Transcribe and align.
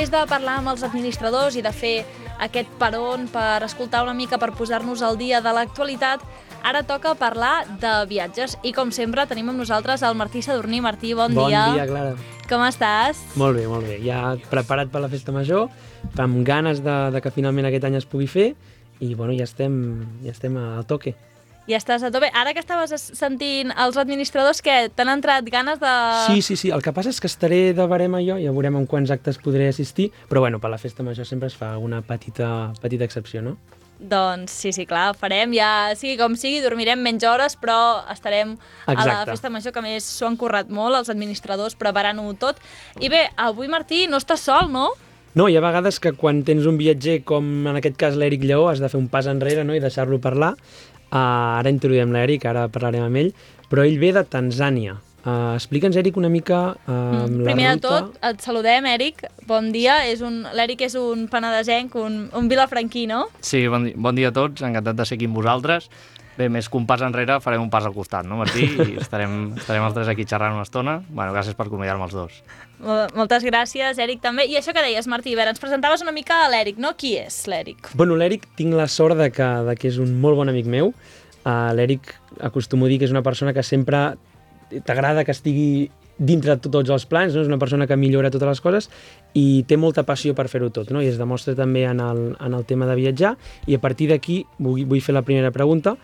després 0.00 0.16
de 0.16 0.28
parlar 0.30 0.54
amb 0.62 0.70
els 0.70 0.82
administradors 0.86 1.56
i 1.58 1.60
de 1.60 1.70
fer 1.76 2.06
aquest 2.40 2.68
peron 2.80 3.26
per 3.28 3.60
escoltar 3.66 4.00
una 4.00 4.14
mica, 4.16 4.38
per 4.40 4.48
posar-nos 4.56 5.02
al 5.04 5.18
dia 5.20 5.42
de 5.44 5.52
l'actualitat, 5.52 6.22
ara 6.64 6.80
toca 6.88 7.12
parlar 7.20 7.66
de 7.82 7.90
viatges. 8.08 8.56
I 8.64 8.72
com 8.72 8.94
sempre 8.96 9.26
tenim 9.28 9.50
amb 9.52 9.60
nosaltres 9.60 10.00
el 10.00 10.16
Martí 10.16 10.40
Sadurní. 10.40 10.80
Martí, 10.80 11.12
bon, 11.12 11.34
bon 11.36 11.50
dia. 11.50 11.66
Bon 11.66 11.76
dia, 11.76 11.86
Clara. 11.90 12.14
Com 12.48 12.64
estàs? 12.64 13.20
Molt 13.36 13.60
bé, 13.60 13.66
molt 13.68 13.84
bé. 13.84 13.98
Ja 14.00 14.38
preparat 14.48 14.88
per 14.88 15.04
la 15.04 15.12
festa 15.12 15.36
major, 15.36 15.68
amb 16.16 16.40
ganes 16.48 16.80
de, 16.80 16.96
de 17.12 17.20
que 17.20 17.34
finalment 17.34 17.68
aquest 17.68 17.84
any 17.90 18.00
es 18.00 18.08
pugui 18.08 18.30
fer 18.30 18.54
i 19.04 19.12
bueno, 19.12 19.36
ja 19.36 19.44
estem, 19.44 19.76
ja 20.24 20.32
estem 20.32 20.56
al 20.56 20.88
toque. 20.88 21.12
Ja 21.70 21.78
estàs 21.78 22.02
a 22.02 22.10
tope. 22.10 22.30
Ara 22.34 22.50
que 22.56 22.62
estaves 22.62 22.90
sentint 23.14 23.70
els 23.78 23.98
administradors, 24.00 24.58
que 24.64 24.88
t'han 24.96 25.12
entrat 25.12 25.46
ganes 25.46 25.78
de... 25.78 25.92
Sí, 26.26 26.42
sí, 26.42 26.56
sí. 26.58 26.72
El 26.74 26.82
que 26.82 26.92
passa 26.96 27.12
és 27.12 27.20
que 27.22 27.30
estaré 27.30 27.60
de 27.76 27.86
barema 27.86 28.18
jo, 28.24 28.40
ja 28.42 28.54
veurem 28.54 28.80
en 28.80 28.88
quants 28.90 29.12
actes 29.14 29.38
podré 29.38 29.68
assistir, 29.70 30.08
però 30.28 30.42
bueno, 30.42 30.58
per 30.58 30.72
la 30.72 30.80
festa 30.82 31.06
major 31.06 31.28
sempre 31.28 31.50
es 31.50 31.54
fa 31.58 31.76
una 31.78 32.02
petita, 32.02 32.72
petita 32.82 33.06
excepció, 33.06 33.42
no? 33.44 33.54
Doncs 34.00 34.54
sí, 34.62 34.72
sí, 34.72 34.86
clar, 34.88 35.12
farem, 35.20 35.52
ja 35.52 35.92
sigui 35.98 36.16
com 36.16 36.32
sigui, 36.40 36.62
dormirem 36.64 37.02
menys 37.04 37.26
hores, 37.28 37.54
però 37.60 38.00
estarem 38.10 38.54
Exacte. 38.56 38.96
a 38.96 39.06
la 39.12 39.28
festa 39.28 39.52
major, 39.52 39.74
que 39.76 39.84
més 39.84 40.08
s'ho 40.08 40.26
han 40.26 40.38
currat 40.40 40.72
molt, 40.72 40.96
els 40.96 41.12
administradors, 41.12 41.76
preparant-ho 41.78 42.24
tot. 42.40 42.58
I 42.98 43.12
bé, 43.12 43.26
avui, 43.36 43.68
Martí, 43.68 44.06
no 44.08 44.18
estàs 44.18 44.48
sol, 44.48 44.72
no? 44.72 44.88
No, 45.30 45.44
hi 45.46 45.54
ha 45.54 45.60
vegades 45.62 46.00
que 46.02 46.10
quan 46.18 46.40
tens 46.42 46.64
un 46.66 46.74
viatger, 46.80 47.20
com 47.22 47.68
en 47.70 47.76
aquest 47.78 47.94
cas 48.00 48.16
l'Eric 48.18 48.42
Lleó, 48.42 48.64
has 48.66 48.80
de 48.82 48.88
fer 48.90 48.98
un 48.98 49.06
pas 49.12 49.28
enrere 49.30 49.62
no? 49.62 49.76
i 49.76 49.82
deixar-lo 49.82 50.18
parlar. 50.18 50.56
Uh, 51.10 51.58
ara 51.58 51.70
introduïm 51.72 52.14
l'Eric, 52.14 52.46
ara 52.46 52.68
parlarem 52.70 53.06
amb 53.06 53.18
ell, 53.18 53.32
però 53.70 53.82
ell 53.86 53.98
ve 53.98 54.14
de 54.14 54.24
Tanzània, 54.26 54.98
Uh, 55.20 55.52
Explica'ns, 55.52 55.98
Eric, 56.00 56.16
una 56.16 56.30
mica 56.32 56.76
uh, 56.88 56.92
mm. 56.92 57.40
la 57.44 57.50
Primer 57.50 57.72
ruta... 57.74 57.74
de 57.74 57.80
tot, 57.84 58.14
et 58.24 58.40
saludem, 58.40 58.86
Eric. 58.88 59.26
Bon 59.48 59.68
dia. 59.74 59.98
És 60.08 60.22
un... 60.24 60.46
L'Eric 60.56 60.86
és 60.86 60.96
un 60.96 61.26
penedesenc, 61.28 61.98
un, 62.00 62.22
un 62.36 62.48
vilafranquí, 62.48 63.04
no? 63.10 63.26
Sí, 63.44 63.66
bon, 63.68 63.84
di 63.84 63.92
bon 64.00 64.16
dia 64.16 64.30
a 64.32 64.36
tots. 64.36 64.64
Encantat 64.64 64.96
de 64.96 65.04
ser 65.04 65.18
aquí 65.18 65.28
amb 65.28 65.36
vosaltres. 65.36 65.90
Bé, 66.40 66.46
més 66.48 66.70
que 66.72 66.78
un 66.78 66.86
pas 66.88 67.02
enrere, 67.04 67.34
farem 67.44 67.60
un 67.60 67.68
pas 67.68 67.84
al 67.84 67.92
costat, 67.92 68.24
no, 68.24 68.38
Martí? 68.40 68.64
I 68.64 68.94
estarem, 69.02 69.50
estarem 69.60 69.84
els 69.84 69.96
tres 69.98 70.08
aquí 70.08 70.24
xerrant 70.24 70.56
una 70.56 70.64
estona. 70.64 70.94
Bueno, 71.10 71.34
gràcies 71.36 71.58
per 71.58 71.66
convidar-me 71.68 72.06
els 72.06 72.16
dos. 72.16 72.38
Moltes 73.18 73.44
gràcies, 73.44 74.00
Eric, 74.00 74.22
també. 74.24 74.46
I 74.48 74.56
això 74.56 74.72
que 74.72 74.84
deies, 74.86 75.08
Martí, 75.10 75.34
a 75.36 75.40
veure, 75.42 75.52
ens 75.52 75.60
presentaves 75.60 76.00
una 76.00 76.14
mica 76.16 76.40
a 76.46 76.48
l'Eric, 76.48 76.80
no? 76.80 76.94
Qui 76.96 77.12
és 77.20 77.42
l'Eric? 77.50 77.92
Bueno, 77.92 78.16
l'Eric 78.16 78.48
tinc 78.56 78.72
la 78.78 78.88
sort 78.88 79.20
de 79.20 79.28
que, 79.36 79.50
de 79.68 79.76
que 79.76 79.90
és 79.92 80.00
un 80.00 80.16
molt 80.22 80.40
bon 80.40 80.48
amic 80.48 80.70
meu. 80.70 80.94
Uh, 81.44 81.70
L'Eric 81.76 82.14
acostumo 82.40 82.88
a 82.88 82.92
dir 82.92 83.02
que 83.02 83.08
és 83.10 83.12
una 83.12 83.24
persona 83.26 83.52
que 83.52 83.64
sempre 83.66 84.14
t'agrada 84.86 85.26
que 85.28 85.36
estigui 85.36 85.90
dintre 86.20 86.56
de 86.56 86.72
tots 86.72 86.92
els 86.92 87.04
plans, 87.08 87.34
no? 87.34 87.44
és 87.44 87.48
una 87.48 87.58
persona 87.58 87.88
que 87.88 87.96
millora 87.96 88.30
totes 88.32 88.48
les 88.48 88.60
coses 88.60 88.88
i 89.36 89.64
té 89.68 89.78
molta 89.80 90.04
passió 90.08 90.34
per 90.36 90.50
fer-ho 90.52 90.68
tot, 90.68 90.92
no? 90.92 91.00
i 91.00 91.08
es 91.08 91.16
demostra 91.20 91.56
també 91.56 91.86
en 91.88 92.00
el, 92.04 92.20
en 92.36 92.56
el 92.56 92.66
tema 92.68 92.88
de 92.88 92.96
viatjar, 92.98 93.36
i 93.66 93.76
a 93.76 93.80
partir 93.80 94.10
d'aquí 94.12 94.42
vull, 94.58 94.84
vull 94.84 95.00
fer 95.00 95.16
la 95.16 95.24
primera 95.24 95.50
pregunta, 95.50 95.96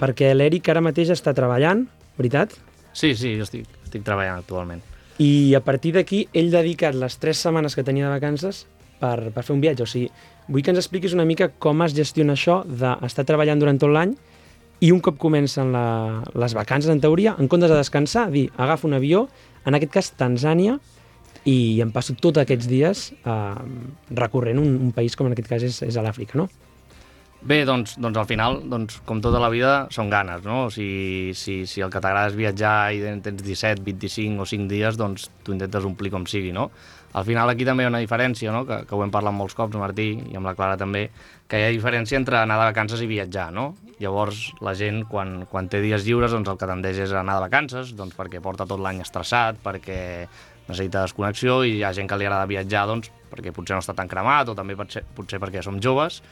perquè 0.00 0.32
l'Eric 0.34 0.68
ara 0.72 0.82
mateix 0.84 1.12
està 1.14 1.34
treballant, 1.36 1.86
veritat? 2.18 2.54
Sí, 2.92 3.14
sí, 3.16 3.36
jo 3.38 3.46
estic, 3.46 3.68
estic 3.84 4.04
treballant 4.06 4.40
actualment. 4.40 4.82
I 5.22 5.54
a 5.54 5.60
partir 5.64 5.94
d'aquí 5.96 6.26
ell 6.34 6.50
dedicat 6.52 6.96
les 6.98 7.18
tres 7.20 7.40
setmanes 7.44 7.76
que 7.76 7.84
tenia 7.84 8.08
de 8.08 8.14
vacances 8.14 8.64
per, 9.00 9.30
per 9.34 9.44
fer 9.44 9.54
un 9.54 9.62
viatge, 9.62 9.84
o 9.84 9.88
sigui, 9.88 10.10
vull 10.48 10.64
que 10.64 10.72
ens 10.72 10.80
expliquis 10.82 11.14
una 11.16 11.26
mica 11.28 11.50
com 11.62 11.84
es 11.86 11.94
gestiona 11.96 12.36
això 12.36 12.62
d'estar 12.66 13.26
treballant 13.28 13.60
durant 13.62 13.78
tot 13.80 13.92
l'any 13.92 14.16
i 14.82 14.90
un 14.90 14.98
cop 15.04 15.18
comencen 15.22 15.70
la, 15.70 16.22
les 16.34 16.56
vacances, 16.58 16.90
en 16.90 17.00
teoria, 17.00 17.36
en 17.38 17.46
comptes 17.46 17.70
de 17.70 17.78
descansar, 17.78 18.26
dir, 18.32 18.48
agafo 18.58 18.88
un 18.88 18.96
avió, 18.98 19.28
en 19.64 19.78
aquest 19.78 19.92
cas 19.94 20.10
Tanzània, 20.18 20.80
i 21.46 21.80
em 21.82 21.90
passo 21.94 22.14
tots 22.18 22.38
aquests 22.42 22.66
dies 22.70 23.04
eh, 23.14 23.36
recorrent 24.18 24.58
un, 24.62 24.74
un 24.88 24.90
país 24.94 25.14
com 25.18 25.28
en 25.28 25.36
aquest 25.36 25.48
cas 25.50 25.64
és, 25.66 25.80
és 25.86 25.98
a 25.98 26.04
l'Àfrica, 26.04 26.38
no? 26.38 26.48
Bé, 27.42 27.64
doncs, 27.66 27.96
doncs 27.98 28.18
al 28.20 28.26
final, 28.30 28.60
doncs, 28.70 29.00
com 29.02 29.18
tota 29.18 29.40
la 29.42 29.48
vida, 29.50 29.70
són 29.90 30.06
ganes, 30.12 30.44
no? 30.46 30.68
Si, 30.70 31.32
si, 31.34 31.64
si 31.66 31.82
el 31.82 31.90
que 31.90 31.98
t'agrada 31.98 32.30
és 32.30 32.36
viatjar 32.38 32.74
i 32.94 33.00
tens 33.24 33.42
17, 33.42 33.82
25 33.82 34.44
o 34.44 34.46
5 34.46 34.68
dies, 34.70 34.98
doncs 35.00 35.26
tu 35.42 35.56
intentes 35.56 35.88
omplir 35.88 36.12
com 36.14 36.22
sigui, 36.30 36.52
no? 36.54 36.68
Al 37.18 37.26
final 37.26 37.50
aquí 37.50 37.66
també 37.66 37.82
hi 37.82 37.88
ha 37.88 37.90
una 37.90 38.00
diferència, 38.00 38.52
no? 38.54 38.62
que, 38.68 38.78
que 38.86 38.94
ho 38.94 39.02
hem 39.04 39.10
parlat 39.12 39.34
molts 39.34 39.56
cops, 39.58 39.74
Martí, 39.76 40.06
i 40.30 40.38
amb 40.38 40.48
la 40.48 40.54
Clara 40.56 40.78
també, 40.80 41.08
que 41.50 41.58
hi 41.58 41.66
ha 41.66 41.74
diferència 41.74 42.16
entre 42.20 42.38
anar 42.38 42.60
de 42.60 42.70
vacances 42.70 43.02
i 43.02 43.10
viatjar, 43.10 43.50
no? 43.52 43.72
Llavors, 43.98 44.46
la 44.62 44.72
gent, 44.78 45.02
quan, 45.10 45.42
quan 45.50 45.66
té 45.68 45.82
dies 45.82 46.06
lliures, 46.06 46.32
doncs 46.32 46.48
el 46.48 46.62
que 46.62 46.70
tendeix 46.70 47.02
és 47.08 47.12
anar 47.18 47.36
de 47.40 47.44
vacances, 47.48 47.92
doncs 47.98 48.14
perquè 48.16 48.40
porta 48.40 48.70
tot 48.70 48.80
l'any 48.80 49.02
estressat, 49.02 49.58
perquè 49.66 50.00
necessita 50.70 51.02
desconnexió, 51.04 51.60
i 51.66 51.80
hi 51.80 51.84
ha 51.84 51.92
gent 51.92 52.08
que 52.08 52.16
li 52.16 52.30
agrada 52.30 52.48
viatjar, 52.48 52.86
doncs, 52.88 53.10
perquè 53.34 53.52
potser 53.52 53.76
no 53.76 53.82
està 53.82 53.98
tan 53.98 54.08
cremat, 54.08 54.48
o 54.48 54.56
també 54.56 54.78
potser, 54.78 55.04
potser 55.18 55.42
perquè 55.42 55.66
som 55.66 55.82
joves, 55.82 56.22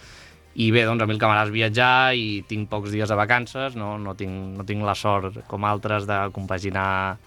i 0.54 0.70
bé, 0.74 0.82
doncs 0.88 1.02
a 1.02 1.06
mi 1.06 1.14
el 1.14 1.20
que 1.20 1.28
m'agrada 1.30 1.48
és 1.48 1.54
viatjar 1.54 2.14
i 2.18 2.42
tinc 2.48 2.68
pocs 2.70 2.90
dies 2.90 3.10
de 3.10 3.18
vacances, 3.18 3.76
no, 3.78 3.94
no, 4.02 4.16
tinc, 4.18 4.32
no 4.58 4.66
tinc 4.66 4.82
la 4.86 4.96
sort 4.98 5.42
com 5.50 5.66
altres 5.68 6.08
de 6.10 6.18
compaginar 6.34 7.18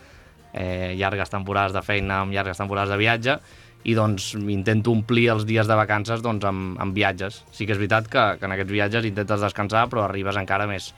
eh, 0.52 0.94
llargues 1.00 1.32
temporades 1.32 1.76
de 1.76 1.84
feina 1.86 2.22
amb 2.24 2.36
llargues 2.36 2.60
temporades 2.60 2.92
de 2.92 3.00
viatge, 3.00 3.38
i 3.84 3.96
doncs 3.96 4.32
intento 4.52 4.94
omplir 4.94 5.28
els 5.34 5.48
dies 5.48 5.68
de 5.68 5.76
vacances 5.76 6.22
doncs, 6.24 6.46
amb, 6.48 6.78
amb 6.82 6.96
viatges. 6.96 7.42
Sí 7.52 7.68
que 7.68 7.76
és 7.76 7.82
veritat 7.82 8.08
que, 8.12 8.28
que 8.40 8.48
en 8.48 8.56
aquests 8.56 8.72
viatges 8.72 9.08
intentes 9.10 9.44
descansar, 9.44 9.88
però 9.92 10.06
arribes 10.06 10.40
encara 10.40 10.68
més, 10.70 10.94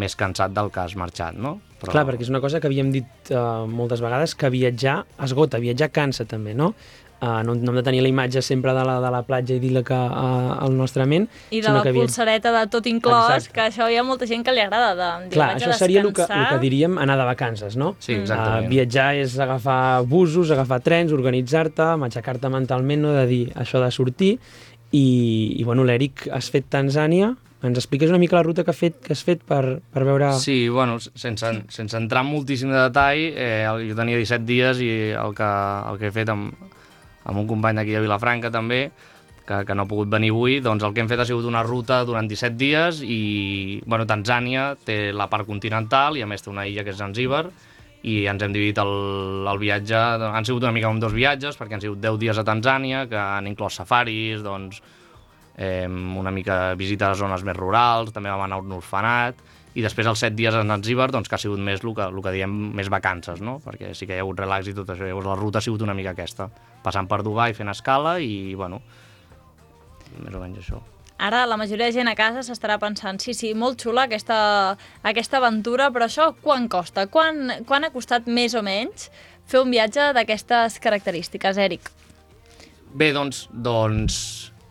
més 0.00 0.16
cansat 0.16 0.54
del 0.56 0.70
que 0.72 0.80
has 0.84 0.96
marxat, 0.96 1.36
no? 1.36 1.58
Però... 1.80 1.92
Clar, 1.92 2.06
perquè 2.08 2.24
és 2.26 2.32
una 2.32 2.40
cosa 2.40 2.60
que 2.60 2.68
havíem 2.70 2.92
dit 2.94 3.32
uh, 3.34 3.66
moltes 3.68 4.00
vegades, 4.04 4.34
que 4.36 4.52
viatjar 4.52 5.02
esgota, 5.26 5.60
viatjar 5.60 5.90
cansa 5.92 6.26
també, 6.28 6.56
no? 6.56 6.72
Uh, 7.20 7.42
no, 7.44 7.52
no 7.52 7.72
hem 7.72 7.76
de 7.76 7.82
tenir 7.84 8.00
la 8.00 8.08
imatge 8.08 8.40
sempre 8.40 8.72
de 8.72 8.80
la, 8.88 8.94
de 9.04 9.08
la 9.12 9.20
platja 9.28 9.58
idíl·lica 9.58 9.96
uh, 10.08 10.54
al 10.64 10.72
nostre 10.72 11.04
ment. 11.04 11.26
I 11.52 11.60
de 11.60 11.74
la 11.74 11.82
pulsareta 11.84 12.48
de 12.54 12.62
tot 12.72 12.88
inclòs, 12.88 13.34
exacte. 13.34 13.52
que 13.58 13.66
això 13.66 13.90
hi 13.92 13.98
ha 14.00 14.04
molta 14.06 14.28
gent 14.30 14.46
que 14.46 14.54
li 14.56 14.62
agrada. 14.64 14.94
De, 14.96 15.28
Clar, 15.34 15.50
això 15.58 15.74
seria 15.76 16.00
el 16.00 16.14
que, 16.16 16.24
el 16.24 16.46
que 16.54 16.62
diríem 16.62 16.96
anar 17.02 17.18
de 17.20 17.28
vacances, 17.28 17.76
no? 17.76 17.92
Sí, 18.00 18.14
exactament. 18.22 18.70
Uh, 18.70 18.72
viatjar 18.72 19.10
és 19.20 19.36
agafar 19.36 20.00
busos, 20.08 20.54
agafar 20.56 20.80
trens, 20.86 21.12
organitzar-te, 21.12 21.92
matxacar-te 22.00 22.48
mentalment, 22.56 23.04
no 23.04 23.12
de 23.18 23.28
dir 23.28 23.44
això 23.60 23.84
de 23.84 23.92
sortir. 23.92 24.32
I, 24.90 25.06
i 25.60 25.68
bueno, 25.68 25.84
l'Eric, 25.84 26.24
has 26.32 26.48
fet 26.50 26.72
Tanzània, 26.72 27.34
ens 27.60 27.76
expliques 27.76 28.08
una 28.08 28.18
mica 28.18 28.38
la 28.38 28.42
ruta 28.42 28.64
que, 28.64 28.72
ha 28.72 28.76
fet, 28.76 28.96
que 29.04 29.12
has 29.12 29.22
fet 29.28 29.44
per, 29.44 29.80
per 29.92 30.08
veure... 30.08 30.32
Sí, 30.40 30.70
bueno, 30.72 30.96
sense, 31.00 31.52
sense 31.68 32.00
entrar 32.00 32.24
en 32.24 32.32
moltíssim 32.32 32.72
de 32.72 32.80
detall, 32.80 33.24
eh, 33.36 33.64
jo 33.68 33.96
tenia 33.98 34.16
17 34.16 34.46
dies 34.48 34.80
i 34.80 34.92
el 35.12 35.36
que, 35.36 35.48
el 35.92 36.00
que 36.00 36.08
he 36.08 36.14
fet 36.14 36.32
amb, 36.32 36.54
amb 37.24 37.42
un 37.42 37.48
company 37.48 37.80
d'aquí 37.80 37.96
de 37.96 38.04
Vilafranca 38.04 38.50
també, 38.52 38.84
que, 39.46 39.64
que 39.66 39.74
no 39.74 39.84
ha 39.84 39.90
pogut 39.90 40.10
venir 40.12 40.30
avui, 40.30 40.60
doncs 40.62 40.84
el 40.86 40.94
que 40.94 41.02
hem 41.02 41.10
fet 41.10 41.20
ha 41.22 41.26
sigut 41.28 41.48
una 41.48 41.64
ruta 41.66 42.04
durant 42.06 42.28
17 42.30 42.56
dies 42.60 43.02
i, 43.02 43.80
bueno, 43.86 44.06
Tanzània 44.06 44.70
té 44.86 45.10
la 45.16 45.26
part 45.32 45.48
continental 45.48 46.18
i 46.18 46.22
a 46.22 46.28
més 46.30 46.44
té 46.44 46.52
una 46.52 46.68
illa 46.70 46.84
que 46.86 46.94
és 46.94 47.00
Zanzíbar 47.00 47.48
i 48.06 48.22
ens 48.30 48.42
hem 48.42 48.54
dividit 48.54 48.78
el, 48.80 48.94
el 49.50 49.60
viatge, 49.60 49.98
han 50.30 50.46
sigut 50.48 50.64
una 50.64 50.72
mica 50.72 50.88
com 50.88 51.02
dos 51.02 51.12
viatges 51.16 51.58
perquè 51.58 51.76
han 51.76 51.84
sigut 51.84 52.00
10 52.00 52.20
dies 52.22 52.40
a 52.40 52.46
Tanzània 52.46 53.04
que 53.10 53.18
han 53.20 53.50
inclòs 53.50 53.76
safaris, 53.82 54.44
doncs, 54.46 54.80
eh, 55.60 55.86
una 55.86 56.32
mica 56.32 56.74
visita 56.80 57.10
a 57.10 57.18
zones 57.18 57.44
més 57.44 57.58
rurals, 57.58 58.14
també 58.14 58.32
vam 58.32 58.46
anar 58.46 58.60
a 58.60 58.64
un 58.64 58.78
orfenat, 58.78 59.42
i 59.74 59.84
després 59.84 60.08
els 60.10 60.18
set 60.18 60.34
dies 60.34 60.54
a 60.54 60.64
Zanzíbar, 60.66 61.10
doncs, 61.14 61.28
que 61.30 61.36
ha 61.36 61.42
sigut 61.42 61.60
més 61.62 61.84
el 61.84 61.94
que, 61.94 62.06
el 62.10 62.22
que 62.24 62.34
diem 62.34 62.54
més 62.76 62.90
vacances, 62.90 63.42
no? 63.44 63.58
perquè 63.64 63.92
sí 63.94 64.08
que 64.08 64.16
hi 64.16 64.22
ha 64.22 64.24
hagut 64.26 64.40
relax 64.42 64.70
i 64.70 64.74
tot 64.74 64.90
això, 64.90 65.06
llavors 65.06 65.28
la 65.30 65.36
ruta 65.38 65.60
ha 65.60 65.64
sigut 65.64 65.84
una 65.86 65.94
mica 65.94 66.14
aquesta, 66.14 66.48
passant 66.82 67.08
per 67.10 67.22
Dubai 67.26 67.54
fent 67.54 67.70
escala 67.70 68.18
i, 68.18 68.56
bueno, 68.58 68.80
més 70.18 70.34
o 70.34 70.42
menys 70.42 70.64
això. 70.64 70.80
Ara 71.20 71.44
la 71.44 71.58
majoria 71.60 71.90
de 71.90 71.92
gent 71.92 72.08
a 72.08 72.16
casa 72.16 72.42
s'estarà 72.42 72.78
pensant 72.80 73.20
sí, 73.20 73.34
sí, 73.36 73.52
molt 73.54 73.82
xula 73.82 74.06
aquesta, 74.08 74.38
aquesta 75.06 75.36
aventura, 75.38 75.90
però 75.92 76.08
això 76.08 76.30
quan 76.40 76.64
costa? 76.72 77.04
Quan, 77.12 77.60
quan 77.68 77.84
ha 77.84 77.92
costat 77.92 78.26
més 78.26 78.56
o 78.56 78.64
menys 78.64 79.10
fer 79.50 79.60
un 79.60 79.70
viatge 79.70 80.14
d'aquestes 80.16 80.78
característiques, 80.80 81.60
Eric? 81.60 81.92
Bé, 82.96 83.12
doncs, 83.12 83.44
doncs 83.52 84.16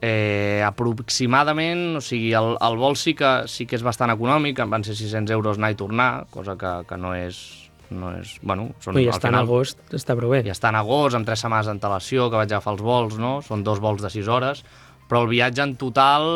eh, 0.02 0.64
aproximadament, 0.66 1.98
o 2.00 2.02
sigui, 2.04 2.32
el, 2.38 2.54
el 2.64 2.78
vol 2.80 2.98
sí 3.00 3.16
que, 3.18 3.32
sí 3.52 3.68
que 3.68 3.78
és 3.80 3.86
bastant 3.86 4.14
econòmic, 4.14 4.62
van 4.72 4.86
ser 4.88 4.96
600 4.96 5.34
euros 5.36 5.60
anar 5.60 5.74
i 5.74 5.80
tornar, 5.80 6.12
cosa 6.34 6.58
que, 6.60 6.80
que 6.90 7.00
no 7.00 7.16
és... 7.18 7.42
No 7.90 8.12
és 8.14 8.36
bueno, 8.46 8.68
són, 8.86 9.00
I 9.02 9.08
està 9.10 9.32
final, 9.32 9.48
en 9.48 9.48
agost, 9.48 9.80
està 9.98 10.14
prou 10.14 10.36
bé. 10.36 10.44
I 10.46 10.52
està 10.54 10.70
en 10.70 10.76
agost, 10.78 11.16
amb 11.18 11.26
tres 11.26 11.42
setmanes 11.42 11.66
d'antelació, 11.66 12.28
que 12.30 12.38
vaig 12.38 12.52
agafar 12.52 12.76
els 12.76 12.84
vols, 12.86 13.16
no? 13.18 13.32
Són 13.42 13.64
dos 13.66 13.82
vols 13.82 14.04
de 14.06 14.12
6 14.14 14.30
hores, 14.30 14.62
però 15.10 15.24
el 15.24 15.32
viatge 15.32 15.66
en 15.66 15.74
total, 15.82 16.28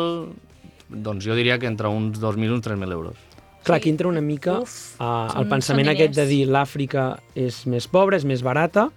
doncs 0.90 1.22
jo 1.22 1.36
diria 1.38 1.60
que 1.62 1.70
entre 1.70 1.86
uns 1.86 2.18
2.000 2.18 2.50
i 2.50 2.56
uns 2.56 2.66
3.000 2.66 2.96
euros. 2.98 3.22
Clar, 3.62 3.78
aquí 3.78 3.92
entra 3.94 4.10
una 4.10 4.20
mica 4.20 4.58
Uf, 4.64 4.74
uh, 4.98 5.30
el 5.38 5.46
pensament 5.48 5.92
aquest 5.94 6.18
de 6.18 6.26
dir 6.26 6.42
l'Àfrica 6.50 7.12
és 7.38 7.62
més 7.70 7.86
pobra, 7.86 8.18
és 8.18 8.26
més 8.26 8.42
barata, 8.42 8.88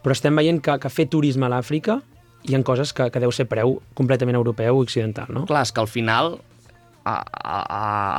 però 0.00 0.16
estem 0.16 0.40
veient 0.40 0.64
que, 0.64 0.80
que 0.80 0.88
fer 0.88 1.10
turisme 1.12 1.44
a 1.44 1.52
l'Àfrica 1.52 2.00
hi 2.44 2.54
ha 2.54 2.62
coses 2.62 2.92
que, 2.92 3.08
que 3.10 3.22
deu 3.22 3.32
ser 3.32 3.46
preu 3.48 3.78
completament 3.96 4.36
europeu 4.36 4.76
o 4.76 4.82
occidental, 4.84 5.30
no? 5.32 5.46
Clar, 5.48 5.64
és 5.64 5.72
que 5.72 5.80
al 5.80 5.88
final 5.88 6.36
a, 7.04 7.14
a, 7.20 7.58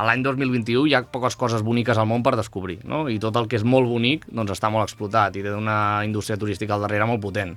a 0.00 0.04
l'any 0.06 0.22
2021 0.22 0.86
hi 0.90 0.94
ha 0.94 1.02
poques 1.10 1.36
coses 1.38 1.64
boniques 1.66 1.98
al 1.98 2.08
món 2.10 2.22
per 2.26 2.36
descobrir, 2.38 2.78
no? 2.86 3.06
I 3.10 3.18
tot 3.22 3.36
el 3.38 3.50
que 3.50 3.58
és 3.58 3.66
molt 3.66 3.90
bonic 3.90 4.26
doncs 4.30 4.54
està 4.56 4.70
molt 4.72 4.86
explotat 4.86 5.36
i 5.36 5.44
té 5.46 5.52
una 5.54 6.04
indústria 6.06 6.38
turística 6.38 6.74
al 6.76 6.86
darrere 6.86 7.08
molt 7.10 7.22
potent. 7.22 7.56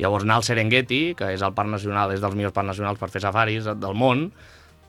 Llavors 0.00 0.26
anar 0.26 0.40
al 0.40 0.46
Serengeti, 0.46 1.02
que 1.14 1.30
és 1.36 1.44
el 1.46 1.54
parc 1.54 1.70
nacional, 1.70 2.10
és 2.10 2.22
dels 2.24 2.34
millors 2.34 2.54
parcs 2.56 2.72
nacionals 2.72 2.98
per 2.98 3.12
fer 3.12 3.22
safaris 3.22 3.68
del 3.68 3.94
món, 3.94 4.26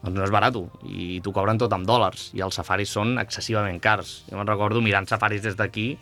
doncs 0.01 0.17
no 0.17 0.25
és 0.25 0.33
barat 0.33 0.57
i 0.85 1.19
t'ho 1.23 1.33
cobren 1.33 1.59
tot 1.61 1.73
amb 1.73 1.87
dòlars 1.87 2.29
i 2.37 2.43
els 2.45 2.57
safaris 2.57 2.91
són 2.93 3.15
excessivament 3.21 3.79
cars. 3.81 4.23
Jo 4.29 4.39
me'n 4.39 4.49
recordo 4.49 4.81
mirant 4.81 5.07
safaris 5.09 5.43
des 5.45 5.57
d'aquí 5.57 5.93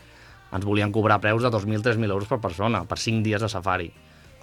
ens 0.54 0.66
volien 0.66 0.92
cobrar 0.94 1.20
preus 1.22 1.42
de 1.42 1.50
2.000-3.000 1.50 2.12
euros 2.12 2.30
per 2.30 2.40
persona, 2.40 2.84
per 2.86 3.00
5 3.02 3.24
dies 3.26 3.42
de 3.42 3.50
safari. 3.50 3.90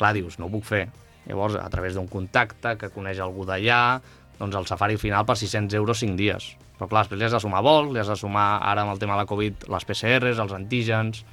Clar, 0.00 0.14
dius, 0.16 0.38
no 0.40 0.48
ho 0.48 0.52
puc 0.52 0.64
fer. 0.64 0.86
Llavors, 1.26 1.58
a 1.60 1.68
través 1.68 1.94
d'un 1.94 2.08
contacte 2.08 2.74
que 2.80 2.88
coneix 2.94 3.20
algú 3.20 3.44
d'allà, 3.44 4.00
doncs 4.40 4.56
el 4.56 4.66
safari 4.66 4.96
final 4.96 5.26
per 5.28 5.36
600 5.36 5.76
euros 5.76 6.00
5 6.00 6.16
dies. 6.16 6.54
Però 6.78 6.88
clar, 6.88 7.04
després 7.04 7.20
li 7.20 7.26
has 7.26 7.36
de 7.36 7.42
sumar 7.44 7.60
vols, 7.60 7.90
li 7.92 8.00
has 8.00 8.08
de 8.08 8.16
sumar 8.16 8.46
ara 8.64 8.86
amb 8.86 8.94
el 8.94 9.00
tema 9.02 9.12
de 9.12 9.20
la 9.20 9.28
Covid 9.28 9.66
les 9.68 9.84
PCRs, 9.84 10.40
els 10.40 10.54
antígens, 10.56 11.24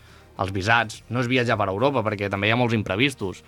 els 0.43 0.51
visats. 0.51 1.05
No 1.07 1.23
és 1.23 1.29
viatjar 1.31 1.55
per 1.59 1.69
Europa, 1.71 2.03
perquè 2.03 2.27
també 2.29 2.49
hi 2.49 2.55
ha 2.55 2.59
molts 2.59 2.75
imprevistos. 2.75 3.39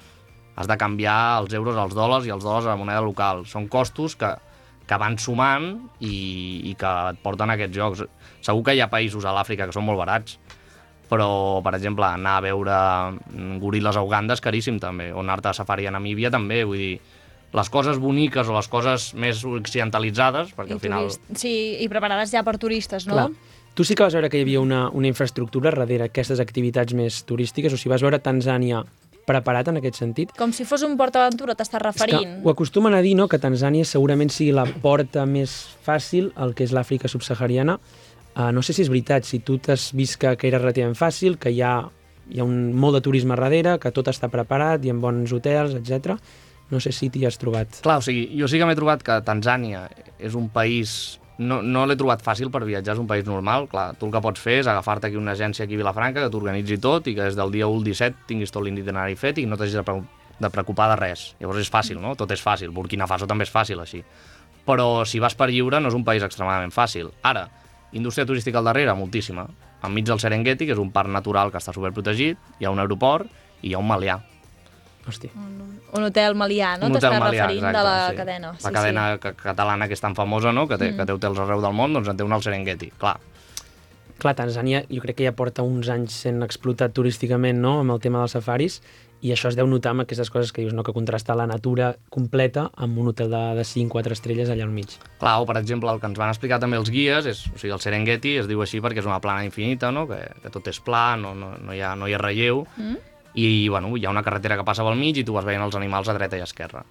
Has 0.55 0.69
de 0.71 0.77
canviar 0.79 1.41
els 1.41 1.53
euros 1.59 1.75
als 1.75 1.97
dòlars 1.97 2.27
i 2.27 2.31
els 2.31 2.45
dòlars 2.47 2.69
a 2.69 2.71
la 2.71 2.79
moneda 2.79 3.03
local. 3.03 3.43
Són 3.51 3.67
costos 3.67 4.15
que, 4.19 4.31
que 4.87 4.99
van 5.01 5.19
sumant 5.19 5.73
i, 5.99 6.15
i 6.71 6.73
que 6.79 6.93
et 7.11 7.19
porten 7.23 7.51
a 7.51 7.59
aquests 7.59 7.75
jocs. 7.75 8.05
Segur 8.47 8.63
que 8.63 8.77
hi 8.77 8.83
ha 8.83 8.87
països 8.91 9.27
a 9.27 9.35
l'Àfrica 9.35 9.67
que 9.67 9.75
són 9.75 9.87
molt 9.87 9.99
barats, 9.99 10.39
però, 11.09 11.61
per 11.65 11.73
exemple, 11.75 12.05
anar 12.05 12.37
a 12.37 12.43
veure 12.45 12.75
mm, 13.17 13.57
goril·les 13.63 13.97
a 13.97 14.03
Uganda 14.05 14.35
és 14.37 14.41
caríssim 14.45 14.77
també, 14.79 15.11
o 15.13 15.23
anar-te 15.23 15.49
a 15.49 15.53
safari 15.57 15.87
a 15.89 15.91
Namíbia 15.95 16.29
també, 16.31 16.61
vull 16.63 16.77
dir, 16.77 16.99
les 17.57 17.69
coses 17.73 17.97
boniques 17.97 18.45
o 18.47 18.53
les 18.53 18.67
coses 18.69 19.07
més 19.17 19.41
occidentalitzades, 19.43 20.51
perquè 20.53 20.75
I 20.75 20.77
al 20.77 20.79
final... 20.83 21.07
turist- 21.09 21.37
Sí, 21.41 21.53
i 21.81 21.87
preparades 21.89 22.31
ja 22.31 22.43
per 22.45 22.57
turistes, 22.61 23.07
no? 23.09 23.15
Clar. 23.17 23.29
Tu 23.73 23.85
sí 23.85 23.95
que 23.95 24.03
vas 24.03 24.13
veure 24.13 24.29
que 24.29 24.37
hi 24.37 24.43
havia 24.45 24.59
una, 24.61 24.89
una 24.93 25.07
infraestructura 25.07 25.71
darrere 25.71 26.09
aquestes 26.09 26.39
activitats 26.43 26.93
més 26.97 27.21
turístiques, 27.25 27.73
o 27.73 27.77
sigui, 27.79 27.93
vas 27.93 28.03
veure 28.05 28.19
Tanzània 28.19 28.83
preparat 29.29 29.67
en 29.69 29.77
aquest 29.77 29.99
sentit? 30.01 30.31
Com 30.37 30.51
si 30.53 30.65
fos 30.65 30.81
un 30.83 30.95
PortAventura, 30.97 31.53
t'estàs 31.55 31.79
És 31.79 31.85
referint. 31.85 32.21
que 32.41 32.47
ho 32.47 32.51
acostumen 32.51 32.93
a 32.97 33.01
dir, 33.05 33.15
no?, 33.15 33.27
que 33.29 33.37
Tanzània 33.39 33.85
segurament 33.85 34.29
sigui 34.33 34.51
la 34.57 34.65
porta 34.65 35.25
més 35.29 35.53
fàcil 35.85 36.31
al 36.35 36.55
que 36.57 36.65
és 36.65 36.73
l'Àfrica 36.73 37.07
subsahariana. 37.07 37.77
Uh, 38.39 38.53
no 38.55 38.61
sé 38.63 38.71
si 38.71 38.85
és 38.85 38.87
veritat, 38.87 39.25
si 39.27 39.41
tu 39.43 39.57
t'has 39.59 39.89
vist 39.91 40.15
que, 40.19 40.29
que 40.39 40.47
era 40.47 40.61
relativament 40.61 40.95
fàcil, 40.95 41.35
que 41.41 41.51
hi 41.51 41.57
ha, 41.59 41.73
hi 42.31 42.39
ha 42.39 42.45
un, 42.47 42.69
molt 42.71 42.95
de 42.95 43.01
turisme 43.03 43.35
darrere, 43.35 43.73
que 43.83 43.91
tot 43.91 44.07
està 44.07 44.29
preparat, 44.31 44.85
hi 44.85 44.93
ha 44.93 44.95
bons 44.95 45.33
hotels, 45.35 45.73
etc. 45.75 46.15
No 46.71 46.79
sé 46.79 46.93
si 46.95 47.09
t'hi 47.11 47.25
has 47.27 47.35
trobat. 47.41 47.81
Clar, 47.83 47.97
o 47.99 48.05
sigui, 48.05 48.29
jo 48.39 48.47
sí 48.47 48.61
que 48.61 48.69
m'he 48.69 48.77
trobat 48.79 49.03
que 49.03 49.17
Tanzània 49.27 49.89
és 50.15 50.37
un 50.39 50.47
país... 50.53 51.19
No, 51.39 51.61
no 51.63 51.85
l'he 51.87 51.95
trobat 51.99 52.23
fàcil 52.23 52.47
per 52.51 52.63
viatjar, 52.67 52.95
és 52.95 53.03
un 53.03 53.11
país 53.11 53.27
normal. 53.27 53.67
Clar, 53.71 53.89
tu 53.99 54.07
el 54.07 54.15
que 54.15 54.23
pots 54.23 54.39
fer 54.43 54.57
és 54.61 54.71
agafar-te 54.71 55.07
aquí 55.07 55.19
una 55.19 55.35
agència 55.35 55.67
aquí 55.67 55.75
a 55.75 55.83
Vilafranca 55.83 56.23
que 56.23 56.31
t'organitzi 56.31 56.79
tot 56.83 57.11
i 57.11 57.17
que 57.19 57.27
des 57.27 57.35
del 57.35 57.51
dia 57.51 57.67
1 57.67 57.75
al 57.79 57.85
17 57.91 58.27
tinguis 58.27 58.55
tot 58.55 58.63
l'itinerari 58.63 59.19
fet 59.19 59.39
i 59.39 59.47
no 59.47 59.59
t'hagis 59.59 59.79
de, 59.79 59.85
pre 59.87 59.99
de 60.39 60.51
preocupar 60.51 60.89
de 60.93 60.99
res. 60.99 61.29
Llavors 61.39 61.63
és 61.63 61.71
fàcil, 61.71 61.99
no? 61.99 62.15
Tot 62.19 62.31
és 62.31 62.43
fàcil. 62.43 62.71
Burkina 62.75 63.07
Faso 63.07 63.27
també 63.27 63.47
és 63.47 63.55
fàcil, 63.55 63.79
així. 63.83 64.03
Però 64.67 64.91
si 65.07 65.19
vas 65.23 65.35
per 65.35 65.47
lliure 65.51 65.79
no 65.79 65.91
és 65.91 65.95
un 65.95 66.07
país 66.07 66.23
extremadament 66.23 66.75
fàcil. 66.75 67.11
Ara, 67.23 67.47
indústria 67.93 68.25
turística 68.25 68.59
al 68.59 68.65
darrere, 68.65 68.93
moltíssima. 68.93 69.47
Enmig 69.83 70.05
del 70.05 70.19
Serengeti, 70.19 70.65
que 70.67 70.73
és 70.75 70.81
un 70.81 70.91
parc 70.91 71.09
natural 71.09 71.51
que 71.51 71.57
està 71.61 71.73
superprotegit, 71.73 72.37
hi 72.59 72.65
ha 72.67 72.71
un 72.73 72.79
aeroport 72.83 73.29
i 73.61 73.69
hi 73.69 73.73
ha 73.73 73.79
un 73.79 73.87
malià. 73.87 74.19
Hòstia. 75.07 75.31
Un 75.95 76.03
hotel 76.05 76.35
malià, 76.37 76.75
no? 76.77 76.85
Un 76.85 76.97
hotel 76.97 77.09
T'estàs 77.15 77.23
malià, 77.23 77.45
referint 77.47 77.63
exacte, 77.65 77.77
de 77.79 77.83
la 77.87 78.09
sí. 78.09 78.15
cadena. 78.19 78.51
La 78.63 78.71
cadena 78.75 79.05
ca- 79.17 79.33
catalana 79.33 79.87
que 79.87 79.95
és 79.97 80.01
tan 80.03 80.13
famosa, 80.15 80.51
no? 80.53 80.67
que, 80.67 80.77
té, 80.77 80.91
que 80.95 81.05
té 81.07 81.15
hotels 81.15 81.39
arreu 81.39 81.61
del 81.63 81.73
món, 81.73 81.93
doncs 81.95 82.11
en 82.11 82.17
té 82.19 82.23
un 82.27 82.33
al 82.35 82.43
Serengeti. 82.45 82.91
Clar, 82.99 83.15
Clar, 84.19 84.33
Tanzània 84.35 84.83
jo 84.91 84.99
crec 84.99 85.15
que 85.15 85.23
ja 85.23 85.31
porta 85.31 85.63
uns 85.63 85.87
anys 85.89 86.11
sent 86.25 86.43
explotat 86.43 86.91
turísticament 86.91 87.61
no? 87.63 87.77
amb 87.79 87.93
el 87.95 88.01
tema 88.03 88.19
dels 88.19 88.33
safaris 88.35 88.81
i 89.21 89.33
això 89.33 89.49
es 89.51 89.57
deu 89.57 89.67
notar 89.67 89.91
amb 89.91 90.05
aquestes 90.05 90.29
coses 90.31 90.53
que 90.55 90.63
dius, 90.63 90.73
no? 90.75 90.83
que 90.87 90.93
contrasta 90.95 91.35
la 91.35 91.47
natura 91.49 91.91
completa 92.13 92.69
amb 92.79 93.01
un 93.01 93.09
hotel 93.11 93.31
de, 93.33 93.41
de 93.57 93.65
5-4 93.67 94.15
estrelles 94.15 94.51
allà 94.51 94.63
al 94.63 94.71
mig. 94.71 94.95
Clar, 95.19 95.35
o 95.43 95.47
per 95.49 95.57
exemple, 95.59 95.91
el 95.91 95.99
que 95.99 96.07
ens 96.07 96.21
van 96.21 96.31
explicar 96.31 96.61
també 96.63 96.79
els 96.79 96.91
guies, 96.93 97.27
és, 97.27 97.43
o 97.51 97.59
sigui, 97.59 97.73
el 97.75 97.83
Serengeti 97.83 98.37
es 98.39 98.47
diu 98.47 98.63
així 98.63 98.79
perquè 98.83 99.03
és 99.03 99.09
una 99.09 99.19
plana 99.23 99.43
infinita, 99.47 99.91
no? 99.91 100.05
que, 100.07 100.21
que 100.43 100.53
tot 100.53 100.71
és 100.71 100.79
pla, 100.85 101.17
no, 101.19 101.33
no, 101.35 101.51
no, 101.59 101.75
hi, 101.75 101.83
ha, 101.83 101.93
no 101.99 102.07
hi 102.07 102.15
ha 102.15 102.23
relleu, 102.23 102.63
mm. 102.77 102.97
i 103.43 103.51
bueno, 103.67 103.91
hi 103.97 104.07
ha 104.07 104.15
una 104.15 104.23
carretera 104.23 104.55
que 104.59 104.67
passa 104.67 104.87
pel 104.87 104.99
mig 104.99 105.19
i 105.19 105.27
tu 105.27 105.35
vas 105.35 105.47
veient 105.47 105.67
els 105.67 105.75
animals 105.79 106.07
a 106.07 106.15
dreta 106.15 106.39
i 106.39 106.45
a 106.45 106.47
esquerra. 106.47 106.85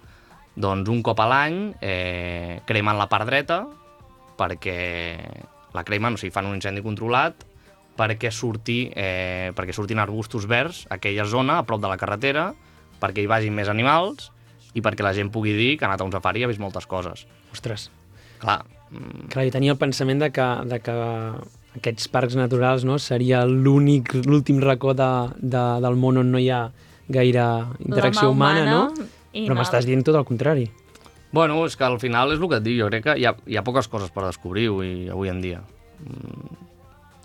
Doncs 0.59 0.89
un 0.93 1.01
cop 1.05 1.19
a 1.23 1.29
l'any 1.29 1.59
eh, 1.81 2.59
cremen 2.69 2.97
la 2.99 3.09
part 3.09 3.25
dreta 3.29 3.63
perquè 4.39 4.79
la 5.73 5.85
cremen, 5.85 6.13
o 6.13 6.21
sigui, 6.21 6.33
fan 6.33 6.47
un 6.49 6.57
incendi 6.57 6.85
controlat 6.85 7.48
perquè, 7.97 8.31
surti, 8.31 8.91
eh, 8.95 9.51
perquè 9.55 9.75
surtin 9.75 9.99
arbustos 9.99 10.47
verds 10.47 10.85
a 10.89 10.97
aquella 10.99 11.25
zona, 11.25 11.59
a 11.59 11.67
prop 11.67 11.81
de 11.81 11.91
la 11.91 11.97
carretera, 11.97 12.51
perquè 12.99 13.23
hi 13.23 13.31
vagin 13.31 13.55
més 13.55 13.71
animals 13.71 14.31
i 14.73 14.83
perquè 14.85 15.03
la 15.03 15.15
gent 15.17 15.31
pugui 15.33 15.55
dir 15.57 15.77
que 15.77 15.87
ha 15.87 15.89
anat 15.89 16.03
a 16.03 16.07
un 16.07 16.13
safari 16.13 16.43
i 16.43 16.47
ha 16.47 16.51
vist 16.51 16.61
moltes 16.61 16.85
coses. 16.87 17.25
Ostres, 17.51 17.89
Clar, 18.39 18.63
mm, 18.91 19.29
clar, 19.29 19.45
jo 19.45 19.53
tenia 19.53 19.75
el 19.75 19.79
pensament 19.79 20.21
de 20.23 20.31
que, 20.31 20.47
de 20.71 20.79
que 20.83 20.95
aquests 21.79 22.09
parcs 22.11 22.37
naturals 22.39 22.85
no, 22.87 22.97
seria 22.99 23.43
l'únic, 23.45 24.15
l'últim 24.25 24.61
racó 24.63 24.95
de, 24.97 25.09
de, 25.37 25.63
del 25.83 25.99
món 25.99 26.21
on 26.23 26.31
no 26.31 26.41
hi 26.41 26.49
ha 26.49 26.69
gaire 27.09 27.45
interacció 27.83 28.29
humana, 28.31 28.63
humana 28.63 28.71
no? 28.71 29.09
Però 29.33 29.53
mal. 29.53 29.61
m'estàs 29.61 29.85
dient 29.85 30.05
tot 30.05 30.17
el 30.17 30.25
contrari. 30.25 30.69
Bueno, 31.31 31.59
és 31.67 31.75
que 31.77 31.85
al 31.85 31.99
final 32.01 32.33
és 32.33 32.39
el 32.39 32.49
que 32.49 32.57
et 32.57 32.65
dic, 32.65 32.79
jo 32.79 32.87
crec 32.89 33.05
que 33.05 33.17
hi 33.21 33.27
ha, 33.29 33.35
hi 33.45 33.59
ha 33.59 33.65
poques 33.65 33.91
coses 33.91 34.09
per 34.13 34.25
descobrir 34.25 34.69
avui, 34.71 34.93
avui 35.13 35.29
en 35.29 35.43
dia. 35.43 35.61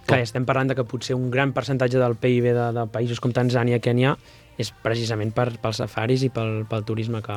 Clar, 0.04 0.20
estem 0.20 0.44
parlant 0.44 0.68
de 0.68 0.76
que 0.76 0.84
potser 0.84 1.16
un 1.16 1.30
gran 1.32 1.54
percentatge 1.56 2.00
del 2.00 2.16
PIB 2.20 2.50
de, 2.52 2.70
de 2.76 2.86
països 2.92 3.20
com 3.24 3.32
Tanzània, 3.32 3.80
Kènia, 3.80 4.14
és 4.60 4.70
precisament 4.84 5.32
per, 5.34 5.48
pels 5.62 5.80
safaris 5.80 6.26
i 6.26 6.30
pel, 6.32 6.64
pel 6.70 6.84
turisme 6.86 7.22
que, 7.24 7.36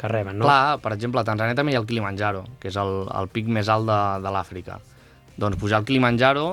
que 0.00 0.10
reben, 0.10 0.38
no? 0.40 0.48
Clar, 0.48 0.78
per 0.82 0.94
exemple, 0.96 1.20
a 1.20 1.28
Tanzània 1.28 1.56
també 1.58 1.74
hi 1.74 1.78
ha 1.78 1.82
el 1.82 1.88
Kilimanjaro, 1.88 2.44
que 2.60 2.70
és 2.72 2.78
el, 2.80 2.94
el 3.06 3.28
pic 3.32 3.50
més 3.52 3.68
alt 3.72 3.88
de, 3.88 3.98
de 4.24 4.32
l'Àfrica. 4.32 4.78
Doncs 5.36 5.60
pujar 5.60 5.82
al 5.82 5.88
Kilimanjaro 5.88 6.46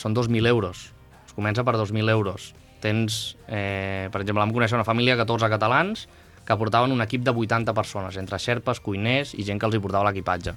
són 0.00 0.16
2.000 0.16 0.50
euros. 0.50 0.88
Es 1.26 1.36
comença 1.36 1.62
per 1.66 1.76
2.000 1.78 2.10
euros. 2.10 2.50
Tens, 2.82 3.36
eh, 3.46 4.08
per 4.10 4.24
exemple, 4.24 4.42
vam 4.42 4.54
conèixer 4.56 4.78
una 4.78 4.88
família 4.88 5.14
de 5.14 5.22
14 5.22 5.50
catalans 5.52 6.08
que 6.48 6.56
portaven 6.58 6.90
un 6.90 7.04
equip 7.04 7.22
de 7.22 7.30
80 7.30 7.76
persones, 7.76 8.16
entre 8.18 8.40
xerpes, 8.42 8.80
cuiners 8.82 9.36
i 9.38 9.46
gent 9.46 9.60
que 9.60 9.68
els 9.68 9.76
hi 9.76 9.82
portava 9.84 10.08
l'equipatge. 10.08 10.56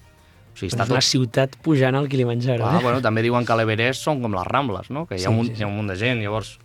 O 0.53 0.57
sigui, 0.57 0.69
és 0.69 0.75
està 0.75 0.85
una 0.85 1.01
tot... 1.01 1.09
ciutat 1.09 1.55
pujant 1.65 1.97
al 1.97 2.09
Kilimanjaro. 2.11 2.61
Clar, 2.61 2.79
eh? 2.79 2.83
bueno, 2.85 3.01
també 3.01 3.23
diuen 3.25 3.45
que 3.47 3.57
l'Everest 3.57 4.05
són 4.05 4.21
com 4.21 4.35
les 4.37 4.47
Rambles, 4.47 4.91
no? 4.93 5.07
que 5.09 5.17
hi 5.17 5.23
ha, 5.23 5.29
Sí, 5.29 5.33
un, 5.33 5.47
sí, 5.47 5.55
sí. 5.55 5.61
hi 5.61 5.65
ha 5.65 5.71
un 5.71 5.79
munt 5.79 5.89
de 5.89 5.97
gent, 5.99 6.21
llavors 6.21 6.57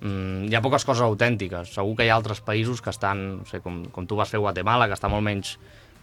mm, 0.00 0.48
hi 0.48 0.56
ha 0.56 0.62
poques 0.64 0.86
coses 0.88 1.04
autèntiques. 1.04 1.74
Segur 1.76 1.96
que 1.98 2.06
hi 2.06 2.12
ha 2.12 2.16
altres 2.16 2.40
països 2.44 2.80
que 2.84 2.90
estan, 2.94 3.26
no 3.42 3.50
sé, 3.50 3.60
com, 3.64 3.82
com 3.92 4.08
tu 4.08 4.16
vas 4.18 4.32
fer 4.32 4.40
a 4.40 4.44
Guatemala, 4.46 4.88
que 4.88 4.96
està 4.96 5.10
molt 5.12 5.26
menys 5.26 5.56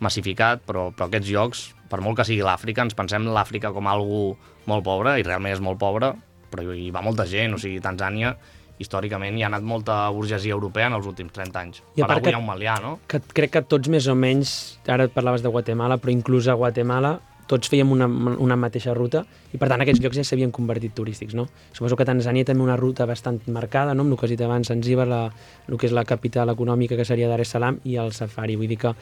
massificat, 0.03 0.61
però, 0.67 0.89
però 0.91 1.07
aquests 1.07 1.31
llocs, 1.31 1.63
per 1.89 2.01
molt 2.03 2.19
que 2.19 2.27
sigui 2.27 2.43
l'Àfrica, 2.45 2.83
ens 2.83 2.97
pensem 2.97 3.25
l'Àfrica 3.31 3.71
com 3.73 3.87
algú 3.87 4.35
molt 4.67 4.83
pobre, 4.85 5.15
i 5.19 5.23
realment 5.23 5.55
és 5.55 5.63
molt 5.63 5.79
pobre, 5.79 6.11
però 6.51 6.75
hi 6.75 6.89
va 6.93 7.03
molta 7.05 7.25
gent, 7.29 7.55
o 7.55 7.61
sigui, 7.61 7.79
Tanzània 7.83 8.35
històricament 8.79 9.37
hi 9.37 9.43
ha 9.43 9.47
anat 9.47 9.63
molta 9.63 10.09
burgesia 10.11 10.53
europea 10.53 10.87
en 10.87 10.93
els 10.97 11.05
últims 11.07 11.31
30 11.31 11.59
anys. 11.61 11.83
I 11.95 12.01
a 12.01 12.05
per 12.05 12.07
part 12.07 12.17
algú 12.17 12.23
que- 12.25 12.31
hi 12.31 12.35
ha 12.35 12.39
un 12.39 12.47
malià, 12.47 12.79
no? 12.81 12.99
que 13.07 13.19
crec 13.21 13.51
que 13.51 13.61
tots 13.61 13.87
més 13.89 14.07
o 14.07 14.15
menys, 14.15 14.79
ara 14.87 15.07
parlaves 15.07 15.41
de 15.41 15.49
Guatemala, 15.49 15.97
però 15.97 16.11
inclús 16.11 16.47
a 16.47 16.53
Guatemala 16.53 17.19
tots 17.47 17.69
fèiem 17.69 17.91
una, 17.93 18.07
una 18.41 18.55
mateixa 18.57 18.93
ruta 18.97 19.23
i 19.53 19.59
per 19.61 19.67
tant 19.69 19.81
aquests 19.83 20.01
llocs 20.01 20.17
ja 20.17 20.23
s'havien 20.25 20.51
convertit 20.51 20.95
turístics, 20.97 21.35
no? 21.37 21.45
Suposo 21.73 21.95
que 21.95 22.05
Tanzània 22.07 22.45
també 22.47 22.63
una 22.63 22.75
ruta 22.75 23.05
bastant 23.05 23.39
marcada, 23.53 23.93
no? 23.93 24.01
amb 24.01 24.15
el 24.15 24.17
que 24.17 24.25
has 24.25 24.33
dit 24.33 24.41
abans, 24.41 24.67
Zanzíbar, 24.67 25.05
la, 25.07 25.31
el 25.69 25.77
que 25.77 25.85
és 25.85 25.93
la 25.93 26.03
capital 26.05 26.49
econòmica 26.49 26.97
que 26.97 27.05
seria 27.05 27.29
Dar 27.29 27.39
es 27.41 27.53
Salaam 27.53 27.77
i 27.85 27.97
el 28.01 28.13
safari, 28.17 28.55
vull 28.55 28.67
dir 28.67 28.79
que 28.81 28.95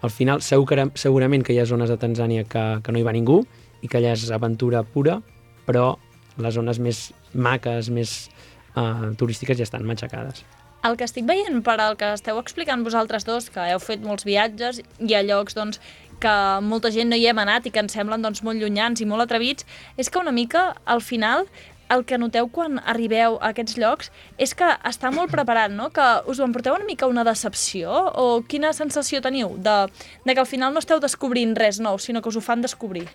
al 0.00 0.10
final 0.10 0.40
segur 0.40 0.66
que, 0.66 0.86
segurament 0.94 1.44
que 1.44 1.52
hi 1.52 1.60
ha 1.60 1.66
zones 1.68 1.90
de 1.92 1.98
Tanzània 2.00 2.44
que, 2.48 2.80
que 2.82 2.92
no 2.92 2.98
hi 2.98 3.04
va 3.04 3.12
ningú 3.12 3.42
i 3.82 3.88
que 3.88 3.98
allà 4.00 4.14
és 4.16 4.30
aventura 4.32 4.82
pura, 4.82 5.20
però 5.66 5.98
les 6.40 6.54
zones 6.56 6.78
més 6.80 7.10
maques, 7.34 7.90
més 7.92 8.30
uh, 8.76 9.10
turístiques 9.18 9.58
ja 9.58 9.66
estan 9.66 9.86
matxacades. 9.88 10.44
El 10.86 10.96
que 10.96 11.04
estic 11.04 11.26
veient 11.28 11.60
per 11.64 11.76
al 11.82 11.98
que 12.00 12.14
esteu 12.16 12.38
explicant 12.40 12.84
vosaltres 12.86 13.26
dos, 13.28 13.50
que 13.52 13.66
heu 13.72 13.80
fet 13.82 14.00
molts 14.04 14.24
viatges 14.24 14.80
i 14.98 15.16
a 15.16 15.20
llocs 15.26 15.56
doncs, 15.58 15.80
que 16.20 16.36
molta 16.64 16.92
gent 16.92 17.10
no 17.12 17.16
hi 17.16 17.26
hem 17.28 17.40
anat 17.40 17.66
i 17.66 17.72
que 17.74 17.82
ens 17.82 17.96
semblen 17.96 18.24
doncs, 18.24 18.42
molt 18.44 18.60
llunyans 18.60 19.00
i 19.00 19.08
molt 19.08 19.24
atrevits, 19.26 19.66
és 19.96 20.08
que 20.08 20.20
una 20.20 20.32
mica, 20.32 20.70
al 20.84 21.04
final, 21.04 21.46
el 21.90 22.04
que 22.06 22.18
noteu 22.22 22.48
quan 22.54 22.78
arribeu 22.86 23.36
a 23.40 23.50
aquests 23.50 23.76
llocs 23.80 24.10
és 24.38 24.54
que 24.56 24.68
està 24.86 25.10
molt 25.12 25.32
preparat, 25.32 25.72
no? 25.74 25.88
Que 25.94 26.06
us 26.30 26.38
ho 26.38 26.46
emporteu 26.46 26.76
una 26.76 26.86
mica 26.86 27.08
una 27.10 27.24
decepció 27.26 27.90
o 27.90 28.42
quina 28.46 28.72
sensació 28.76 29.20
teniu 29.24 29.56
de, 29.58 29.76
de 30.24 30.36
que 30.36 30.44
al 30.44 30.48
final 30.48 30.72
no 30.72 30.82
esteu 30.82 31.02
descobrint 31.02 31.56
res 31.58 31.80
nou, 31.82 31.98
sinó 31.98 32.22
que 32.22 32.30
us 32.30 32.38
ho 32.38 32.44
fan 32.44 32.62
descobrir? 32.62 33.08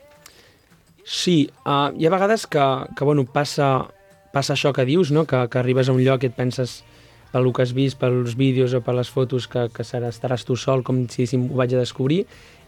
Sí, 1.06 1.46
uh, 1.64 1.94
hi 1.96 2.08
ha 2.08 2.12
vegades 2.12 2.48
que, 2.50 2.66
que 2.98 3.08
bueno, 3.08 3.26
passa, 3.30 3.88
passa 4.36 4.54
això 4.56 4.74
que 4.76 4.84
dius, 4.84 5.14
no? 5.16 5.24
que, 5.24 5.46
que 5.48 5.62
arribes 5.62 5.88
a 5.88 5.96
un 5.96 6.04
lloc 6.04 6.26
i 6.26 6.30
et 6.32 6.36
penses 6.36 6.82
pel 7.32 7.48
que 7.56 7.64
has 7.64 7.72
vist, 7.76 8.00
pels 8.00 8.36
vídeos 8.40 8.76
o 8.76 8.82
per 8.84 8.96
les 8.96 9.10
fotos 9.12 9.48
que, 9.52 9.68
que 9.72 9.84
seràs, 9.88 10.18
estaràs 10.18 10.44
tu 10.48 10.56
sol 10.60 10.84
com 10.88 11.06
si 11.08 11.24
diguéssim, 11.24 11.50
ho 11.52 11.60
vaig 11.60 11.76
a 11.76 11.82
descobrir 11.82 12.26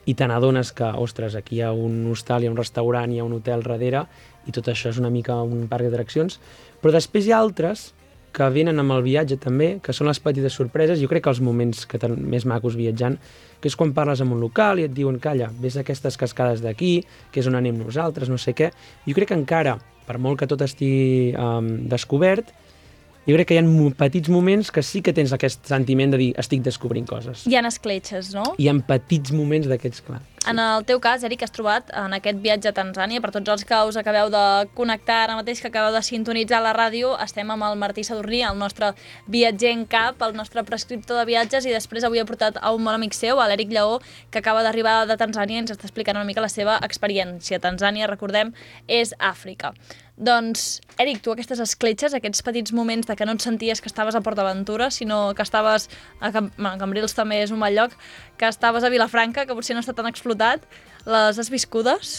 i 0.07 0.15
te 0.15 0.27
n'adones 0.27 0.71
que, 0.75 0.87
ostres, 1.03 1.35
aquí 1.35 1.59
hi 1.59 1.65
ha 1.67 1.73
un 1.75 2.05
hostal, 2.11 2.43
hi 2.43 2.47
ha 2.47 2.53
un 2.53 2.59
restaurant, 2.59 3.11
hi 3.11 3.19
ha 3.19 3.27
un 3.27 3.35
hotel 3.35 3.63
darrere 3.63 4.05
i 4.47 4.55
tot 4.55 4.67
això 4.71 4.91
és 4.91 4.99
una 4.99 5.11
mica 5.11 5.35
un 5.43 5.67
parc 5.71 5.87
d'atraccions, 5.87 6.39
però 6.79 6.95
després 6.95 7.27
hi 7.27 7.35
ha 7.35 7.41
altres 7.43 7.91
que 8.37 8.47
venen 8.53 8.79
amb 8.79 8.93
el 8.93 9.03
viatge 9.03 9.39
també, 9.41 9.69
que 9.83 9.95
són 9.95 10.07
les 10.07 10.19
petites 10.21 10.55
sorpreses. 10.59 10.99
Jo 11.01 11.09
crec 11.09 11.23
que 11.25 11.31
els 11.31 11.41
moments 11.41 11.87
que 11.89 11.97
ten 11.99 12.13
més 12.29 12.45
macos 12.45 12.75
viatjant, 12.77 13.15
que 13.59 13.71
és 13.71 13.75
quan 13.75 13.95
parles 13.97 14.21
amb 14.21 14.35
un 14.35 14.43
local 14.43 14.79
i 14.79 14.85
et 14.85 14.93
diuen, 14.93 15.17
calla, 15.19 15.49
ves 15.63 15.79
aquestes 15.81 16.19
cascades 16.21 16.61
d'aquí, 16.61 16.99
que 17.31 17.41
és 17.41 17.49
on 17.49 17.57
anem 17.57 17.79
nosaltres, 17.81 18.29
no 18.29 18.37
sé 18.37 18.53
què. 18.53 18.69
Jo 19.07 19.15
crec 19.17 19.31
que 19.31 19.39
encara, 19.39 19.77
per 20.07 20.17
molt 20.23 20.39
que 20.39 20.47
tot 20.49 20.63
estigui 20.63 21.33
um, 21.35 21.69
descobert, 21.91 22.53
jo 23.27 23.35
crec 23.35 23.49
que 23.49 23.57
hi 23.57 23.59
ha 23.59 23.91
petits 23.99 24.31
moments 24.31 24.71
que 24.71 24.83
sí 24.85 25.01
que 25.03 25.11
tens 25.13 25.33
aquest 25.35 25.67
sentiment 25.67 26.13
de 26.15 26.21
dir 26.21 26.29
estic 26.39 26.63
descobrint 26.63 27.07
coses. 27.09 27.43
Hi 27.47 27.57
ha 27.59 27.65
escletxes, 27.67 28.31
no? 28.37 28.53
Hi 28.55 28.69
ha 28.71 28.77
petits 28.87 29.35
moments 29.35 29.67
d'aquests, 29.67 30.05
clar. 30.07 30.21
En 30.47 30.59
el 30.59 30.85
teu 30.87 31.01
cas, 31.03 31.25
Eric, 31.27 31.41
has 31.43 31.51
trobat 31.51 31.89
en 31.99 32.13
aquest 32.15 32.37
viatge 32.39 32.69
a 32.69 32.75
Tanzània, 32.75 33.19
per 33.19 33.33
tots 33.35 33.51
els 33.51 33.65
que 33.67 33.79
us 33.89 33.97
acabeu 33.99 34.29
de 34.31 34.43
connectar 34.77 35.17
ara 35.25 35.35
mateix, 35.35 35.59
que 35.59 35.67
acabeu 35.67 35.91
de 35.91 35.99
sintonitzar 36.07 36.61
la 36.63 36.71
ràdio, 36.77 37.09
estem 37.25 37.51
amb 37.51 37.67
el 37.67 37.75
Martí 37.81 38.05
Sadurní, 38.07 38.45
el 38.47 38.55
nostre 38.55 38.93
viatger 39.27 39.73
en 39.75 39.83
cap, 39.91 40.23
el 40.23 40.37
nostre 40.39 40.63
prescriptor 40.63 41.19
de 41.19 41.27
viatges, 41.27 41.67
i 41.67 41.75
després 41.75 42.07
avui 42.07 42.23
ha 42.23 42.29
portat 42.29 42.61
a 42.61 42.71
un 42.71 42.87
bon 42.87 42.95
amic 42.95 43.19
seu, 43.19 43.43
l'Eric 43.43 43.75
Lleó, 43.75 43.99
que 44.31 44.39
acaba 44.39 44.63
d'arribar 44.63 45.01
de 45.11 45.19
Tanzània 45.19 45.59
i 45.59 45.65
ens 45.65 45.75
està 45.75 45.89
explicant 45.91 46.15
una 46.15 46.29
mica 46.31 46.39
la 46.39 46.53
seva 46.53 46.79
experiència. 46.79 47.59
Tanzània, 47.59 48.07
recordem, 48.07 48.55
és 48.87 49.11
Àfrica. 49.19 49.75
Doncs, 50.17 50.79
Eric, 50.97 51.19
tu 51.21 51.29
aquestes 51.29 51.59
escletxes, 51.61 52.15
aquests 52.17 52.41
petits 52.41 52.73
moments 52.73 53.05
de 53.05 53.13
que 53.13 53.25
no 53.29 53.35
et 53.37 53.43
senties 53.43 53.83
que 53.83 53.89
estaves 53.91 54.15
a 54.17 54.21
Port 54.25 54.39
Aventura, 54.41 54.89
sinó 54.89 55.35
que 55.37 55.45
estaves 55.45 55.91
a 56.19 56.31
Cam 56.31 56.49
bueno, 56.57 56.79
Cambrils 56.81 57.13
també 57.13 57.37
és 57.43 57.53
un 57.53 57.61
mal 57.61 57.77
lloc, 57.77 57.93
que 58.37 58.47
estaves 58.47 58.85
a 58.85 58.91
Vilafranca, 58.93 59.45
que 59.45 59.55
potser 59.57 59.75
no 59.75 59.83
està 59.83 59.95
tan 59.97 60.09
explotat, 60.09 60.63
les 61.07 61.39
has 61.39 61.49
viscudes? 61.51 62.15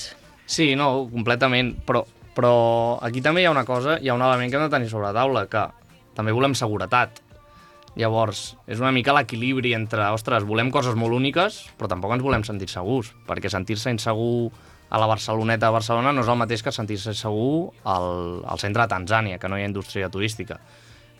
Sí, 0.48 0.72
no, 0.78 1.08
completament, 1.12 1.74
però, 1.86 2.04
però 2.36 2.52
aquí 3.04 3.22
també 3.24 3.44
hi 3.44 3.48
ha 3.48 3.54
una 3.54 3.66
cosa, 3.68 3.98
hi 4.00 4.10
ha 4.10 4.16
un 4.16 4.24
element 4.24 4.50
que 4.50 4.58
hem 4.58 4.66
de 4.66 4.74
tenir 4.74 4.90
sobre 4.90 5.08
la 5.10 5.16
taula, 5.16 5.46
que 5.50 5.64
també 6.16 6.34
volem 6.34 6.56
seguretat. 6.58 7.22
Llavors, 7.98 8.54
és 8.70 8.78
una 8.78 8.92
mica 8.94 9.14
l'equilibri 9.16 9.72
entre, 9.74 10.04
ostres, 10.14 10.46
volem 10.46 10.70
coses 10.74 10.94
molt 10.98 11.16
úniques, 11.16 11.64
però 11.78 11.90
tampoc 11.90 12.14
ens 12.14 12.24
volem 12.24 12.44
sentir 12.46 12.68
segurs, 12.70 13.10
perquè 13.26 13.50
sentir-se 13.50 13.90
insegur 13.94 14.50
a 14.88 14.98
la 14.98 15.08
Barceloneta 15.10 15.66
de 15.66 15.74
Barcelona 15.74 16.12
no 16.14 16.22
és 16.24 16.30
el 16.30 16.38
mateix 16.40 16.62
que 16.64 16.72
sentir-se 16.72 17.12
segur 17.16 17.72
al, 17.84 18.40
al 18.48 18.60
centre 18.62 18.84
de 18.84 18.92
Tanzània, 18.94 19.38
que 19.38 19.50
no 19.50 19.58
hi 19.58 19.66
ha 19.66 19.70
indústria 19.70 20.08
turística. 20.08 20.60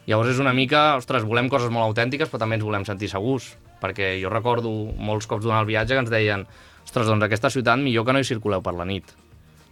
Llavors 0.08 0.32
és 0.32 0.38
una 0.40 0.54
mica, 0.56 0.96
ostres, 0.96 1.26
volem 1.28 1.50
coses 1.52 1.68
molt 1.68 1.84
autèntiques, 1.90 2.30
però 2.32 2.40
també 2.40 2.56
ens 2.56 2.64
volem 2.64 2.84
sentir 2.88 3.10
segurs, 3.12 3.50
perquè 3.82 4.14
jo 4.22 4.30
recordo 4.32 4.70
molts 4.96 5.28
cops 5.28 5.44
durant 5.44 5.60
el 5.60 5.68
viatge 5.68 5.92
que 5.92 6.00
ens 6.00 6.12
deien 6.12 6.46
ostres, 6.86 7.10
doncs 7.10 7.26
aquesta 7.26 7.50
ciutat 7.52 7.76
millor 7.82 8.06
que 8.08 8.14
no 8.16 8.22
hi 8.22 8.24
circuleu 8.24 8.64
per 8.64 8.72
la 8.78 8.86
nit. 8.88 9.10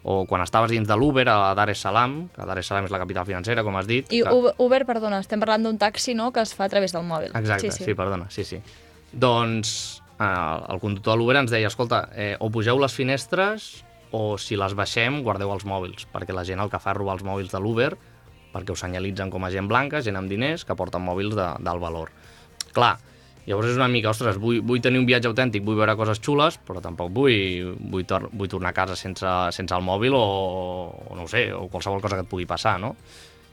O 0.06 0.20
quan 0.28 0.44
estaves 0.44 0.70
dins 0.70 0.86
de 0.86 0.94
l'Uber 0.94 1.24
a 1.32 1.54
Dar 1.56 1.70
es 1.72 1.80
Salaam, 1.82 2.26
que 2.34 2.44
Dar 2.46 2.58
es 2.60 2.68
Salaam 2.68 2.84
és 2.86 2.92
la 2.92 3.00
capital 3.00 3.24
financera, 3.26 3.64
com 3.66 3.74
has 3.80 3.88
dit. 3.88 4.12
I 4.12 4.20
que... 4.22 4.34
Uber, 4.36 4.52
Uber, 4.62 4.82
perdona, 4.86 5.22
estem 5.24 5.40
parlant 5.42 5.64
d'un 5.64 5.80
taxi, 5.80 6.14
no?, 6.14 6.28
que 6.36 6.44
es 6.44 6.52
fa 6.54 6.68
a 6.68 6.70
través 6.70 6.92
del 6.94 7.06
mòbil. 7.08 7.32
Exacte, 7.32 7.72
sí, 7.72 7.80
sí. 7.80 7.88
sí 7.88 7.96
perdona, 7.98 8.28
sí, 8.30 8.44
sí. 8.44 8.60
Doncs 9.10 9.72
eh, 10.20 10.28
el 10.28 10.82
conductor 10.84 11.16
de 11.16 11.22
l'Uber 11.22 11.40
ens 11.40 11.50
deia, 11.50 11.72
escolta, 11.72 12.04
eh, 12.12 12.34
o 12.38 12.52
pugeu 12.52 12.78
les 12.78 12.94
finestres 12.94 13.70
o 14.14 14.36
si 14.38 14.60
les 14.60 14.76
baixem, 14.76 15.22
guardeu 15.24 15.50
els 15.56 15.64
mòbils, 15.66 16.06
perquè 16.12 16.36
la 16.36 16.44
gent 16.46 16.60
el 16.62 16.70
que 16.70 16.78
fa 16.78 16.92
és 16.92 17.00
robar 17.00 17.16
els 17.16 17.24
mòbils 17.26 17.56
de 17.56 17.64
l'Uber, 17.64 17.94
perquè 18.56 18.72
ho 18.72 18.78
senyalitzen 18.80 19.30
com 19.32 19.44
a 19.44 19.52
gent 19.52 19.68
blanca, 19.68 20.00
gent 20.02 20.16
amb 20.16 20.32
diners, 20.32 20.64
que 20.64 20.76
porten 20.78 21.04
mòbils 21.04 21.36
d'alt 21.36 21.82
valor. 21.82 22.10
Clar, 22.72 22.94
llavors 23.46 23.70
és 23.74 23.78
una 23.78 23.90
mica, 23.92 24.10
ostres, 24.10 24.40
vull, 24.40 24.62
vull 24.64 24.82
tenir 24.82 25.02
un 25.02 25.06
viatge 25.08 25.28
autèntic, 25.30 25.64
vull 25.66 25.78
veure 25.78 25.94
coses 26.00 26.20
xules, 26.24 26.58
però 26.66 26.82
tampoc 26.84 27.12
vull, 27.14 27.76
vull, 27.92 28.08
tor 28.08 28.30
vull 28.32 28.50
tornar 28.50 28.72
a 28.72 28.78
casa 28.80 28.96
sense, 28.98 29.36
sense 29.54 29.76
el 29.76 29.84
mòbil 29.84 30.16
o, 30.16 30.26
o 31.06 31.16
no 31.18 31.28
ho 31.28 31.30
sé, 31.30 31.50
o 31.54 31.68
qualsevol 31.72 32.02
cosa 32.04 32.18
que 32.18 32.26
et 32.26 32.32
pugui 32.32 32.48
passar, 32.48 32.78
no? 32.82 32.96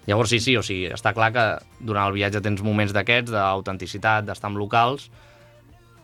Llavors 0.07 0.33
sí, 0.33 0.41
sí, 0.43 0.57
o 0.59 0.63
sigui, 0.65 0.89
està 0.91 1.13
clar 1.15 1.29
que 1.35 1.45
durant 1.79 2.09
el 2.09 2.17
viatge 2.17 2.41
tens 2.43 2.63
moments 2.65 2.91
d'aquests, 2.95 3.31
d'autenticitat, 3.31 4.25
d'estar 4.27 4.49
amb 4.51 4.59
locals, 4.59 5.07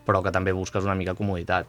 però 0.08 0.24
que 0.24 0.32
també 0.32 0.56
busques 0.56 0.88
una 0.88 0.96
mica 0.96 1.18
comoditat. 1.18 1.68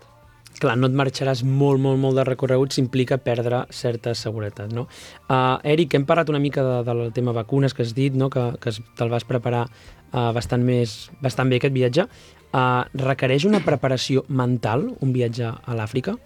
Clar, 0.59 0.75
no 0.77 0.89
et 0.91 0.97
marxaràs 0.99 1.45
molt, 1.47 1.81
molt, 1.81 2.01
molt 2.03 2.19
de 2.19 2.25
recorregut 2.27 2.75
si 2.75 2.83
implica 2.83 3.21
perdre 3.23 3.63
certa 3.73 4.17
seguretat, 4.19 4.73
no? 4.75 4.89
Uh, 5.29 5.57
Eric, 5.65 5.95
hem 5.95 6.05
parlat 6.09 6.33
una 6.33 6.43
mica 6.43 6.65
de, 6.67 6.81
del 6.89 7.13
tema 7.17 7.33
vacunes 7.37 7.73
que 7.73 7.87
has 7.87 7.95
dit, 7.95 8.17
no? 8.19 8.29
que, 8.29 8.51
que 8.61 8.75
te'l 8.99 9.13
vas 9.13 9.25
preparar 9.25 9.69
uh, 9.69 10.33
bastant, 10.37 10.65
més, 10.67 11.07
bastant 11.23 11.49
bé 11.49 11.61
aquest 11.61 11.77
viatge. 11.77 12.09
Uh, 12.51 12.83
requereix 12.99 13.47
una 13.47 13.63
preparació 13.63 14.27
mental, 14.29 14.91
un 15.01 15.15
viatge 15.15 15.49
a 15.49 15.79
l'Àfrica? 15.79 16.19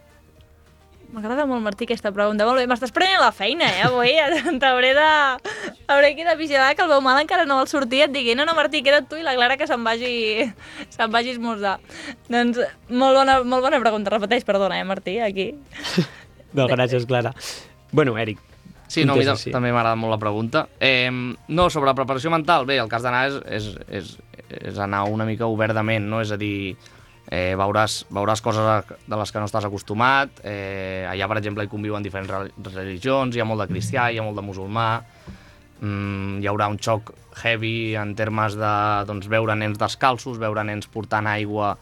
M'agrada 1.14 1.44
molt, 1.46 1.62
Martí, 1.62 1.86
aquesta 1.86 2.10
pregunta. 2.10 2.42
Molt 2.48 2.58
bé, 2.58 2.64
m'estàs 2.66 2.90
prenent 2.94 3.20
la 3.22 3.30
feina, 3.30 3.68
eh, 3.70 3.84
avui. 3.86 4.16
T'hauré 4.62 4.94
de... 4.96 5.04
Hauré 5.86 6.08
aquí 6.10 6.24
de 6.26 6.34
vigilar 6.34 6.72
que 6.74 6.82
el 6.82 6.90
meu 6.90 7.02
mal 7.04 7.20
encara 7.20 7.44
no 7.46 7.60
vol 7.60 7.68
sortir 7.70 8.00
i 8.00 8.04
et 8.08 8.14
digui 8.14 8.34
no, 8.34 8.46
no, 8.48 8.56
Martí, 8.58 8.80
queda't 8.82 9.06
tu 9.10 9.20
i 9.20 9.22
la 9.22 9.36
Clara 9.36 9.54
que 9.60 9.68
se'n 9.70 9.84
vagi, 9.86 10.48
se'n 10.88 11.12
vagi 11.14 11.30
a 11.30 11.36
esmorzar. 11.36 11.76
Doncs 12.32 12.58
molt 12.90 13.20
bona, 13.20 13.38
molt 13.46 13.62
bona 13.68 13.78
pregunta. 13.84 14.10
Repeteix, 14.16 14.42
perdona, 14.48 14.80
eh, 14.80 14.88
Martí, 14.88 15.20
aquí. 15.22 15.52
No, 16.54 16.68
gràcies, 16.70 17.02
Clara. 17.02 17.32
Bueno, 17.90 18.12
Eric, 18.14 18.38
Sí, 18.86 19.04
no, 19.04 19.14
a 19.14 19.16
mi 19.16 19.24
sí. 19.34 19.50
també 19.50 19.72
m'agrada 19.74 19.96
molt 19.98 20.12
la 20.12 20.20
pregunta. 20.22 20.68
Eh, 20.78 21.10
no, 21.10 21.64
sobre 21.66 21.88
la 21.88 21.96
preparació 21.98 22.30
mental, 22.30 22.62
bé, 22.68 22.76
el 22.78 22.90
cas 22.92 23.02
d'anar 23.02 23.24
és, 23.26 23.38
és, 23.56 23.66
és, 23.88 24.12
és 24.60 24.78
anar 24.78 25.00
una 25.10 25.26
mica 25.26 25.48
obert 25.50 25.74
de 25.74 25.82
ment, 25.82 26.06
no? 26.06 26.20
És 26.22 26.30
a 26.30 26.38
dir, 26.38 26.76
eh, 27.34 27.54
veuràs, 27.58 28.04
veuràs 28.14 28.42
coses 28.44 28.86
de 29.10 29.18
les 29.18 29.32
que 29.34 29.42
no 29.42 29.48
estàs 29.50 29.66
acostumat, 29.66 30.40
eh, 30.46 31.02
allà, 31.10 31.26
per 31.30 31.40
exemple, 31.40 31.64
hi 31.66 31.72
conviuen 31.72 32.04
diferents 32.06 32.30
re- 32.30 32.52
religions, 32.74 33.34
hi 33.34 33.42
ha 33.42 33.48
molt 33.48 33.64
de 33.64 33.70
cristià, 33.72 34.06
hi 34.14 34.20
ha 34.22 34.26
molt 34.26 34.38
de 34.38 34.46
musulmà, 34.46 34.88
mm, 35.80 36.38
hi 36.42 36.46
haurà 36.50 36.68
un 36.70 36.78
xoc 36.78 37.12
heavy 37.42 37.96
en 37.98 38.14
termes 38.14 38.54
de 38.54 38.72
doncs, 39.08 39.26
veure 39.28 39.56
nens 39.58 39.78
descalços, 39.80 40.38
veure 40.38 40.62
nens 40.64 40.86
portant 40.86 41.26
aigua 41.26 41.74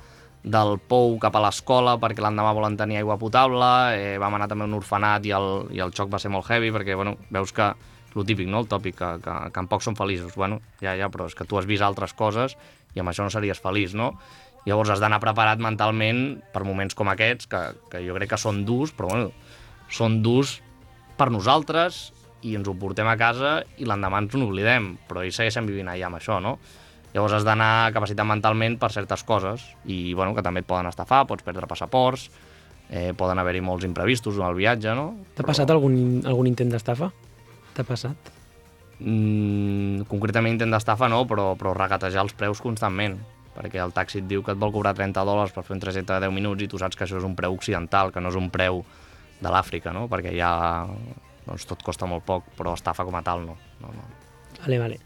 del 0.43 0.79
pou 0.91 1.19
cap 1.23 1.37
a 1.39 1.43
l'escola 1.45 1.99
perquè 2.03 2.23
l'endemà 2.25 2.51
volen 2.57 2.77
tenir 2.77 2.97
aigua 2.99 3.19
potable, 3.21 3.69
eh, 3.95 4.17
vam 4.19 4.35
anar 4.35 4.49
també 4.51 4.65
a 4.65 4.71
un 4.71 4.75
orfenat 4.81 5.27
i 5.29 5.31
el, 5.37 5.69
i 5.71 5.79
el 5.85 5.93
xoc 5.95 6.11
va 6.11 6.19
ser 6.19 6.33
molt 6.35 6.49
heavy 6.51 6.73
perquè 6.75 6.97
bueno, 6.99 7.17
veus 7.31 7.53
que 7.55 7.69
el 8.17 8.27
típic, 8.27 8.49
no? 8.49 8.59
el 8.61 8.67
tòpic, 8.69 8.97
que, 8.99 9.11
que, 9.25 9.35
que 9.53 9.61
en 9.63 9.69
poc 9.71 9.85
són 9.85 9.95
feliços. 9.97 10.35
Bueno, 10.37 10.59
ja, 10.83 10.97
ja, 10.99 11.09
però 11.09 11.29
és 11.31 11.37
que 11.39 11.47
tu 11.49 11.57
has 11.57 11.69
vist 11.69 11.85
altres 11.87 12.13
coses 12.13 12.57
i 12.93 13.01
amb 13.01 13.09
això 13.09 13.25
no 13.25 13.31
series 13.33 13.61
feliç, 13.63 13.95
no? 13.97 14.11
Llavors 14.69 14.93
has 14.95 15.01
d'anar 15.03 15.19
preparat 15.23 15.63
mentalment 15.63 16.43
per 16.55 16.63
moments 16.67 16.95
com 16.95 17.11
aquests, 17.11 17.49
que, 17.51 17.63
que 17.91 18.03
jo 18.05 18.15
crec 18.19 18.31
que 18.35 18.39
són 18.39 18.63
durs, 18.67 18.93
però 18.95 19.11
bueno, 19.11 19.33
són 19.91 20.21
durs 20.23 20.61
per 21.19 21.33
nosaltres 21.35 22.13
i 22.47 22.55
ens 22.59 22.69
ho 22.71 22.75
portem 22.79 23.09
a 23.11 23.17
casa 23.19 23.57
i 23.79 23.87
l'endemà 23.87 24.23
ens 24.23 24.37
n'oblidem, 24.39 24.93
però 25.09 25.25
ells 25.27 25.39
segueixen 25.39 25.67
vivint 25.67 25.91
allà 25.91 26.09
amb 26.09 26.19
això, 26.19 26.39
no? 26.43 26.57
Llavors 27.13 27.37
has 27.37 27.45
d'anar 27.45 27.93
capacitat 27.93 28.27
mentalment 28.27 28.79
per 28.81 28.89
certes 28.95 29.27
coses 29.29 29.67
i 29.85 30.15
bueno, 30.15 30.33
que 30.35 30.45
també 30.47 30.63
et 30.63 30.69
poden 30.69 30.89
estafar, 30.89 31.27
pots 31.29 31.45
perdre 31.45 31.69
passaports, 31.69 32.31
eh, 32.89 33.11
poden 33.19 33.43
haver-hi 33.43 33.61
molts 33.65 33.85
imprevistos 33.85 34.39
en 34.39 34.47
el 34.47 34.57
viatge, 34.57 34.95
no? 34.97 35.11
t'ha 35.37 35.45
passat 35.45 35.71
algun, 35.75 36.23
algun 36.25 36.49
intent 36.49 36.73
d'estafa? 36.73 37.11
T'ha 37.77 37.85
passat? 37.89 38.33
Mm, 39.03 40.07
concretament 40.09 40.55
intent 40.55 40.73
d'estafa 40.73 41.11
no, 41.11 41.25
però, 41.29 41.53
però 41.59 41.75
regatejar 41.77 42.25
els 42.25 42.35
preus 42.39 42.63
constantment 42.65 43.19
perquè 43.57 43.83
el 43.85 43.93
taxi 43.93 44.21
et 44.23 44.29
diu 44.29 44.43
que 44.45 44.55
et 44.55 44.61
vol 44.61 44.73
cobrar 44.73 44.95
30 44.97 45.25
dòlars 45.29 45.53
per 45.53 45.65
fer 45.67 45.77
un 45.77 45.83
trajecte 45.83 46.15
de 46.15 46.27
10 46.27 46.35
minuts 46.35 46.65
i 46.65 46.69
tu 46.71 46.81
saps 46.81 46.97
que 46.97 47.05
això 47.07 47.19
és 47.21 47.27
un 47.29 47.37
preu 47.37 47.55
occidental, 47.55 48.13
que 48.13 48.21
no 48.21 48.33
és 48.33 48.39
un 48.39 48.49
preu 48.51 48.83
de 49.43 49.53
l'Àfrica, 49.53 49.93
no? 49.93 50.07
perquè 50.09 50.35
ja 50.37 50.53
doncs, 51.47 51.67
tot 51.69 51.83
costa 51.85 52.09
molt 52.09 52.25
poc, 52.27 52.53
però 52.59 52.77
estafa 52.79 53.05
com 53.05 53.17
a 53.19 53.25
tal 53.27 53.45
no. 53.47 53.57
no, 53.83 53.93
no. 53.93 54.11
Vale, 54.63 54.79
vale. 54.79 55.01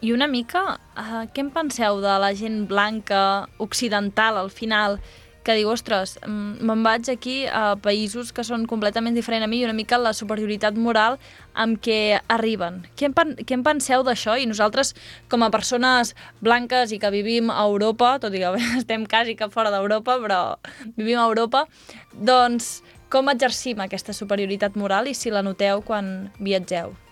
I 0.00 0.12
una 0.14 0.28
mica, 0.30 0.62
uh, 0.94 1.24
què 1.34 1.42
en 1.42 1.48
penseu 1.50 1.98
de 2.00 2.18
la 2.22 2.30
gent 2.38 2.62
blanca 2.70 3.48
occidental 3.58 4.38
al 4.38 4.52
final 4.54 5.00
que 5.48 5.56
diu, 5.56 5.70
ostres, 5.72 6.18
mm, 6.20 6.60
me'n 6.68 6.82
vaig 6.84 7.08
aquí 7.08 7.38
a 7.48 7.72
països 7.80 8.34
que 8.36 8.44
són 8.44 8.66
completament 8.68 9.16
diferents 9.16 9.46
a 9.46 9.48
mi 9.48 9.62
i 9.62 9.64
una 9.64 9.76
mica 9.76 9.96
la 9.96 10.12
superioritat 10.12 10.76
moral 10.76 11.16
amb 11.56 11.80
què 11.80 12.20
arriben. 12.28 12.82
Què 13.00 13.08
en, 13.08 13.16
pen 13.16 13.32
què 13.40 13.56
en 13.56 13.64
penseu 13.64 14.04
d'això? 14.04 14.36
I 14.36 14.44
nosaltres, 14.50 14.92
com 15.32 15.42
a 15.42 15.50
persones 15.54 16.12
blanques 16.44 16.92
i 16.92 17.00
que 17.00 17.14
vivim 17.14 17.48
a 17.48 17.64
Europa, 17.64 18.18
tot 18.20 18.36
i 18.36 18.44
que 18.44 18.52
estem 18.82 19.08
quasi 19.08 19.38
que 19.40 19.48
fora 19.48 19.72
d'Europa, 19.72 20.20
però 20.20 20.42
vivim 21.00 21.16
a 21.16 21.26
Europa, 21.32 21.64
doncs 22.12 22.82
com 23.08 23.32
exercim 23.32 23.80
aquesta 23.80 24.12
superioritat 24.12 24.76
moral 24.76 25.08
i 25.08 25.16
si 25.16 25.32
la 25.32 25.40
noteu 25.40 25.80
quan 25.80 26.28
viatgeu? 26.36 27.07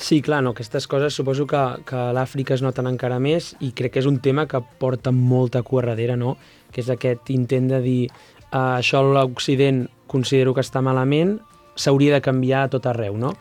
Sí, 0.00 0.22
clar, 0.24 0.40
no, 0.42 0.54
aquestes 0.54 0.86
coses 0.88 1.12
suposo 1.12 1.44
que, 1.46 1.60
que 1.84 1.96
a 1.98 2.14
l'Àfrica 2.16 2.54
es 2.56 2.62
noten 2.64 2.88
encara 2.88 3.18
més 3.20 3.52
i 3.60 3.68
crec 3.76 3.94
que 3.94 4.00
és 4.00 4.08
un 4.08 4.16
tema 4.24 4.46
que 4.48 4.62
porta 4.80 5.12
molta 5.12 5.60
cua 5.62 5.84
darrere, 5.90 6.16
no? 6.16 6.38
que 6.72 6.80
és 6.80 6.88
aquest 6.88 7.28
intent 7.34 7.68
de 7.68 7.80
dir 7.84 8.00
uh, 8.08 8.78
això 8.78 9.02
l'Occident 9.04 9.84
considero 10.10 10.54
que 10.56 10.64
està 10.64 10.80
malament, 10.82 11.36
s'hauria 11.76 12.16
de 12.16 12.22
canviar 12.24 12.64
a 12.64 12.70
tot 12.72 12.88
arreu, 12.88 13.18
no? 13.18 13.34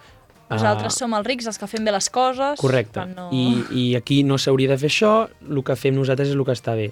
Nosaltres 0.49 0.95
som 0.97 1.13
els 1.13 1.27
rics, 1.27 1.45
els 1.49 1.59
que 1.61 1.67
fem 1.69 1.85
bé 1.85 1.93
les 1.93 2.07
coses. 2.09 2.57
Correcte. 2.57 3.03
No... 3.13 3.27
I, 3.31 3.43
I 3.69 3.83
aquí 3.99 4.23
no 4.25 4.39
s'hauria 4.41 4.71
de 4.71 4.79
fer 4.81 4.89
això, 4.89 5.13
el 5.45 5.61
que 5.65 5.75
fem 5.77 5.93
nosaltres 5.97 6.31
és 6.31 6.37
el 6.37 6.45
que 6.45 6.55
està 6.57 6.73
bé. 6.77 6.89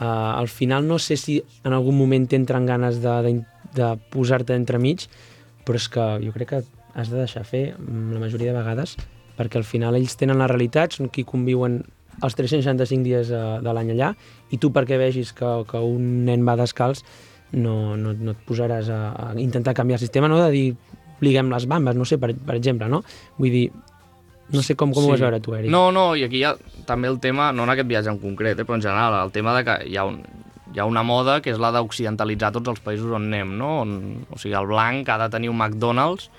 Uh, 0.00 0.04
al 0.04 0.48
final 0.52 0.86
no 0.88 0.98
sé 1.00 1.16
si 1.20 1.38
en 1.64 1.76
algun 1.76 1.96
moment 1.96 2.28
t'entren 2.28 2.68
ganes 2.68 3.00
de, 3.00 3.14
de, 3.24 3.32
de 3.76 3.88
posar-te 4.12 4.56
entremig, 4.56 5.08
però 5.64 5.80
és 5.80 5.88
que 5.92 6.06
jo 6.24 6.34
crec 6.36 6.52
que 6.52 6.62
has 6.94 7.10
de 7.10 7.18
deixar 7.22 7.44
fer 7.48 7.64
mm, 7.76 8.12
la 8.16 8.22
majoria 8.22 8.52
de 8.52 8.58
vegades 8.58 8.96
perquè 9.40 9.60
al 9.60 9.64
final 9.64 9.96
ells 9.96 10.18
tenen 10.20 10.40
la 10.40 10.48
realitat, 10.50 10.98
són 10.98 11.08
qui 11.12 11.24
conviuen 11.24 11.80
els 12.20 12.36
365 12.36 13.06
dies 13.06 13.30
eh, 13.32 13.42
de 13.64 13.74
l'any 13.74 13.94
allà, 13.94 14.12
i 14.52 14.58
tu 14.60 14.72
perquè 14.74 14.98
vegis 15.00 15.32
que, 15.36 15.52
que 15.68 15.80
un 15.80 16.26
nen 16.26 16.44
va 16.46 16.58
descalç, 16.60 17.04
no, 17.56 17.96
no, 17.98 18.12
no 18.14 18.34
et 18.34 18.42
posaràs 18.46 18.90
a, 18.92 19.00
a 19.10 19.30
intentar 19.40 19.74
canviar 19.74 19.98
el 19.98 20.04
sistema, 20.04 20.28
no 20.28 20.42
de 20.42 20.50
dir 20.52 20.66
liguem 21.24 21.50
les 21.52 21.66
bambes, 21.68 21.96
no 21.96 22.06
sé, 22.08 22.18
per, 22.20 22.32
per 22.34 22.56
exemple, 22.56 22.88
no? 22.92 23.02
Vull 23.38 23.54
dir, 23.54 23.64
no 24.52 24.62
sé 24.66 24.76
com, 24.76 24.92
com 24.92 25.04
sí. 25.04 25.08
ho 25.08 25.14
vas 25.14 25.24
veure 25.24 25.40
tu, 25.44 25.54
Eric. 25.56 25.72
No, 25.72 25.88
no, 25.94 26.10
i 26.16 26.24
aquí 26.26 26.40
hi 26.40 26.46
ha 26.48 26.54
també 26.88 27.10
el 27.10 27.18
tema, 27.22 27.50
no 27.56 27.66
en 27.66 27.74
aquest 27.74 27.88
viatge 27.90 28.12
en 28.12 28.20
concret, 28.22 28.60
eh, 28.60 28.68
però 28.68 28.78
en 28.78 28.84
general, 28.84 29.18
el 29.24 29.34
tema 29.34 29.56
de 29.56 29.64
que 29.66 29.76
hi 29.90 29.98
ha, 30.00 30.06
un, 30.08 30.20
hi 30.74 30.80
ha 30.80 30.88
una 30.88 31.04
moda 31.06 31.40
que 31.44 31.52
és 31.52 31.60
la 31.60 31.72
d'occidentalitzar 31.76 32.52
tots 32.56 32.72
els 32.74 32.84
països 32.84 33.12
on 33.12 33.28
anem, 33.28 33.56
no? 33.60 33.72
On, 33.84 33.98
o 34.28 34.40
sigui, 34.40 34.56
el 34.58 34.68
blanc 34.70 35.08
ha 35.08 35.18
de 35.24 35.28
tenir 35.32 35.52
un 35.52 35.60
McDonald's 35.60 36.30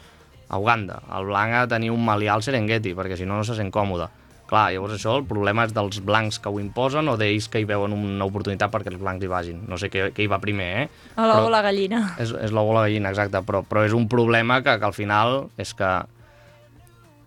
a 0.51 0.59
Uganda, 0.59 0.99
el 1.15 1.29
blanc 1.29 1.55
ha 1.55 1.61
de 1.65 1.71
tenir 1.71 1.93
un 1.95 2.03
malià 2.03 2.35
al 2.35 2.43
Serengeti, 2.43 2.91
perquè 2.97 3.15
si 3.15 3.27
no, 3.27 3.39
no 3.39 3.47
se 3.47 3.55
sent 3.55 3.71
còmode. 3.71 4.09
Clar, 4.51 4.65
llavors 4.75 4.97
això, 4.97 5.13
el 5.15 5.23
problema 5.23 5.63
és 5.63 5.71
dels 5.71 6.01
blancs 6.03 6.41
que 6.43 6.51
ho 6.51 6.57
imposen 6.59 7.07
o 7.07 7.13
d'ells 7.15 7.47
que 7.47 7.61
hi 7.61 7.67
veuen 7.69 7.95
una 7.95 8.27
oportunitat 8.27 8.73
perquè 8.73 8.91
els 8.91 8.99
blancs 8.99 9.23
hi 9.23 9.29
vagin. 9.31 9.61
No 9.71 9.79
sé 9.79 9.87
què, 9.87 10.09
què 10.11 10.25
hi 10.25 10.31
va 10.31 10.41
primer, 10.43 10.67
eh? 10.81 10.87
A 11.15 11.29
l'ou 11.29 11.47
la 11.53 11.61
gallina. 11.63 12.01
És, 12.19 12.33
és 12.35 12.51
l'ou 12.51 12.73
la 12.75 12.83
gallina, 12.83 13.13
exacte, 13.15 13.39
però, 13.47 13.63
però 13.63 13.85
és 13.87 13.95
un 13.95 14.09
problema 14.11 14.59
que, 14.59 14.75
que 14.75 14.89
al 14.89 14.97
final 14.97 15.45
és 15.55 15.71
que 15.71 15.93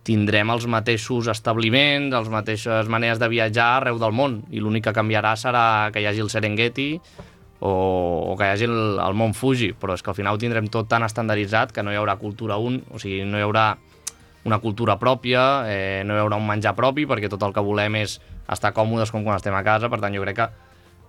tindrem 0.05 0.53
els 0.53 0.67
mateixos 0.69 1.31
establiments, 1.33 2.13
les 2.13 2.29
mateixes 2.29 2.93
maneres 2.93 3.23
de 3.23 3.31
viatjar 3.33 3.71
arreu 3.79 3.97
del 4.03 4.13
món, 4.13 4.43
i 4.53 4.61
l'únic 4.61 4.91
que 4.91 4.93
canviarà 5.01 5.33
serà 5.41 5.65
que 5.95 6.05
hi 6.05 6.11
hagi 6.11 6.21
el 6.21 6.29
Serengeti 6.29 6.91
o, 7.65 8.33
o 8.33 8.37
que 8.37 8.45
hi 8.45 8.53
hagi 8.53 8.67
el, 8.69 8.99
el 9.01 9.17
mont 9.17 9.33
Fuji, 9.33 9.71
però 9.81 9.97
és 9.97 10.05
que 10.05 10.13
al 10.13 10.19
final 10.19 10.37
ho 10.37 10.41
tindrem 10.41 10.69
tot 10.69 10.89
tan 10.91 11.07
estandarditzat 11.07 11.73
que 11.73 11.83
no 11.83 11.95
hi 11.95 11.97
haurà 11.97 12.19
cultura 12.21 12.59
un, 12.61 12.83
o 12.93 13.01
sigui, 13.01 13.23
no 13.25 13.41
hi 13.41 13.47
haurà 13.47 13.71
una 14.45 14.59
cultura 14.61 14.99
pròpia, 15.01 15.65
eh, 15.73 16.03
no 16.05 16.13
hi 16.13 16.21
haurà 16.21 16.37
un 16.37 16.45
menjar 16.45 16.75
propi, 16.77 17.07
perquè 17.09 17.31
tot 17.33 17.47
el 17.47 17.55
que 17.57 17.65
volem 17.65 17.97
és 18.03 18.19
estar 18.53 18.75
còmodes 18.77 19.09
com 19.15 19.25
quan 19.25 19.41
estem 19.41 19.57
a 19.57 19.63
casa, 19.65 19.89
per 19.89 20.03
tant 20.03 20.13
jo 20.13 20.21
crec 20.27 20.43
que 20.43 20.49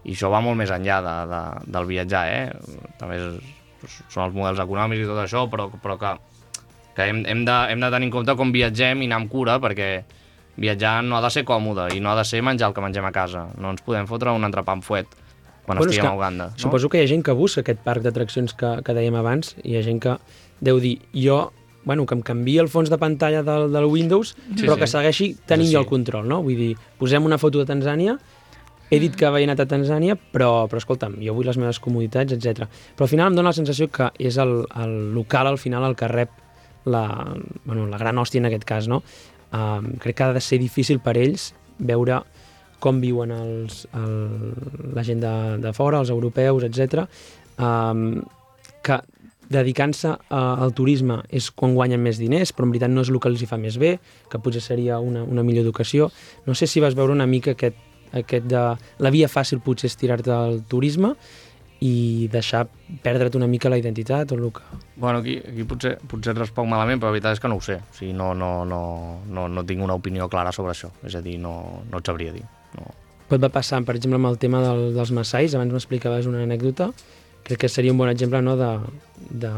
i 0.06 0.14
això 0.14 0.30
va 0.32 0.40
molt 0.46 0.56
més 0.56 0.72
enllà 0.72 1.02
de, 1.04 1.16
de, 1.34 1.42
del 1.76 1.90
viatjar, 1.90 2.24
eh? 2.32 2.88
També 3.02 3.18
és, 3.20 3.52
són 4.14 4.30
els 4.30 4.38
models 4.38 4.62
econòmics 4.64 5.04
i 5.04 5.10
tot 5.10 5.20
això, 5.26 5.44
però, 5.52 5.68
però 5.84 5.98
que, 6.00 6.14
que 6.96 7.10
hem, 7.10 7.26
hem, 7.28 7.44
de, 7.44 7.58
hem 7.74 7.84
de 7.84 7.92
tenir 7.98 8.08
en 8.08 8.16
compte 8.16 8.38
com 8.40 8.56
viatgem 8.56 9.04
i 9.04 9.10
anar 9.10 9.20
amb 9.24 9.34
cura, 9.34 9.58
perquè 9.60 9.90
viatjar 10.56 11.02
no 11.04 11.18
ha 11.18 11.24
de 11.26 11.34
ser 11.36 11.44
còmode 11.44 11.90
i 11.98 12.00
no 12.00 12.14
ha 12.14 12.18
de 12.22 12.24
ser 12.24 12.40
menjar 12.46 12.70
el 12.70 12.78
que 12.78 12.86
mengem 12.86 13.12
a 13.12 13.12
casa. 13.12 13.50
No 13.60 13.76
ens 13.76 13.84
podem 13.84 14.08
fotre 14.08 14.32
un 14.32 14.48
entrepà 14.48 14.78
amb 14.78 14.86
fuet 14.86 15.25
quan 15.66 15.78
bueno, 15.78 15.92
estiguem 15.92 16.12
a 16.12 16.16
Uganda. 16.16 16.50
No? 16.54 16.62
Suposo 16.62 16.90
que 16.90 17.02
hi 17.02 17.06
ha 17.06 17.12
gent 17.12 17.26
que 17.26 17.36
busca 17.36 17.64
aquest 17.66 17.84
parc 17.86 18.06
d'atraccions 18.06 18.56
que, 18.58 18.72
que 18.86 18.96
dèiem 18.98 19.18
abans, 19.20 19.56
i 19.64 19.74
hi 19.74 19.80
ha 19.80 19.84
gent 19.86 20.02
que 20.04 20.18
deu 20.64 20.80
dir, 20.80 21.00
jo 21.14 21.50
bueno, 21.86 22.08
que 22.10 22.16
em 22.18 22.24
canvi 22.26 22.58
el 22.58 22.68
fons 22.68 22.90
de 22.90 22.98
pantalla 22.98 23.44
del, 23.46 23.68
del 23.72 23.86
Windows, 23.86 24.34
sí, 24.34 24.64
però 24.64 24.74
sí. 24.74 24.82
que 24.82 24.88
segueixi 24.90 25.28
tenint 25.46 25.70
sí. 25.70 25.78
el 25.78 25.86
control, 25.86 26.26
no? 26.28 26.42
Vull 26.42 26.58
dir, 26.58 26.72
posem 26.98 27.28
una 27.28 27.38
foto 27.38 27.62
de 27.62 27.68
Tanzània, 27.70 28.18
he 28.90 29.00
dit 29.02 29.14
que 29.18 29.28
havia 29.30 29.46
anat 29.46 29.62
a 29.62 29.68
Tanzània, 29.70 30.16
però, 30.18 30.66
però 30.70 30.82
escolta'm, 30.82 31.20
jo 31.22 31.36
vull 31.38 31.46
les 31.50 31.60
meves 31.62 31.80
comoditats, 31.82 32.34
etc. 32.34 32.66
Però 32.98 33.06
al 33.06 33.12
final 33.12 33.30
em 33.30 33.38
dóna 33.38 33.54
la 33.54 33.58
sensació 33.58 33.88
que 33.94 34.10
és 34.18 34.40
el, 34.42 34.64
el 34.82 34.96
local, 35.14 35.50
al 35.50 35.62
final, 35.62 35.86
el 35.86 35.98
que 35.98 36.10
rep 36.10 36.34
la, 36.90 37.06
bueno, 37.66 37.86
la 37.90 38.02
gran 38.02 38.18
hòstia 38.22 38.42
en 38.42 38.50
aquest 38.50 38.66
cas, 38.66 38.90
no? 38.90 39.02
Um, 39.56 39.94
crec 40.02 40.18
que 40.18 40.26
ha 40.26 40.34
de 40.34 40.42
ser 40.42 40.60
difícil 40.60 41.00
per 41.00 41.16
ells 41.22 41.52
veure 41.78 42.24
com 42.84 43.02
viuen 43.04 43.34
els, 43.36 43.86
el, 43.98 44.54
la 44.96 45.04
gent 45.08 45.24
de, 45.24 45.36
de 45.64 45.74
fora, 45.74 46.02
els 46.04 46.14
europeus, 46.14 46.66
etc. 46.68 47.06
Um, 47.58 48.24
que 48.86 49.00
dedicant-se 49.50 50.12
al 50.34 50.74
turisme 50.78 51.20
és 51.30 51.50
quan 51.54 51.76
guanyen 51.78 52.02
més 52.02 52.20
diners, 52.22 52.52
però 52.54 52.68
en 52.68 52.74
veritat 52.74 52.92
no 52.92 53.04
és 53.06 53.12
el 53.14 53.20
que 53.22 53.30
els 53.30 53.42
hi 53.42 53.50
fa 53.50 53.60
més 53.62 53.78
bé, 53.82 53.96
que 54.32 54.42
potser 54.42 54.64
seria 54.64 55.00
una, 55.00 55.24
una 55.24 55.44
millor 55.46 55.66
educació. 55.66 56.10
No 56.48 56.56
sé 56.58 56.68
si 56.68 56.82
vas 56.84 56.98
veure 56.98 57.14
una 57.14 57.28
mica 57.30 57.54
aquest, 57.54 57.78
aquest 58.14 58.48
de... 58.50 58.64
La 59.04 59.14
via 59.14 59.30
fàcil 59.32 59.62
potser 59.66 59.92
és 59.92 60.00
tirar-te 60.02 60.34
al 60.34 60.64
turisme 60.70 61.14
i 61.86 62.28
deixar 62.32 62.64
perdre't 63.04 63.36
una 63.38 63.50
mica 63.52 63.70
la 63.70 63.78
identitat 63.78 64.32
o 64.32 64.40
el 64.40 64.52
que... 64.56 64.64
Bueno, 64.96 65.20
aquí, 65.20 65.38
aquí 65.38 65.66
potser, 65.68 65.98
potser 66.08 66.36
responc 66.38 66.70
malament, 66.72 67.02
però 67.02 67.12
la 67.12 67.18
veritat 67.18 67.38
és 67.38 67.44
que 67.44 67.52
no 67.52 67.60
ho 67.60 67.64
sé. 67.64 67.78
O 67.84 67.98
sigui, 67.98 68.14
no, 68.18 68.34
no, 68.34 68.52
no, 68.66 68.82
no, 69.28 69.48
no 69.52 69.66
tinc 69.68 69.84
una 69.84 69.98
opinió 69.98 70.30
clara 70.32 70.56
sobre 70.56 70.74
això. 70.74 70.90
És 71.06 71.18
a 71.20 71.22
dir, 71.26 71.38
no, 71.42 71.84
no 71.92 72.02
et 72.02 72.14
sabria 72.14 72.34
dir. 72.34 72.46
No. 72.76 72.94
Pot 73.30 73.42
va 73.42 73.50
passar, 73.50 73.82
per 73.86 73.96
exemple, 73.98 74.20
amb 74.22 74.30
el 74.30 74.40
tema 74.42 74.62
del, 74.62 74.92
dels 74.96 75.12
massais, 75.16 75.56
abans 75.58 75.74
m'explicaves 75.74 76.28
una 76.30 76.44
anècdota, 76.46 76.92
crec 77.46 77.60
que 77.62 77.70
seria 77.70 77.94
un 77.94 77.98
bon 77.98 78.10
exemple 78.10 78.42
no, 78.42 78.56
de, 78.58 78.70
de... 79.30 79.52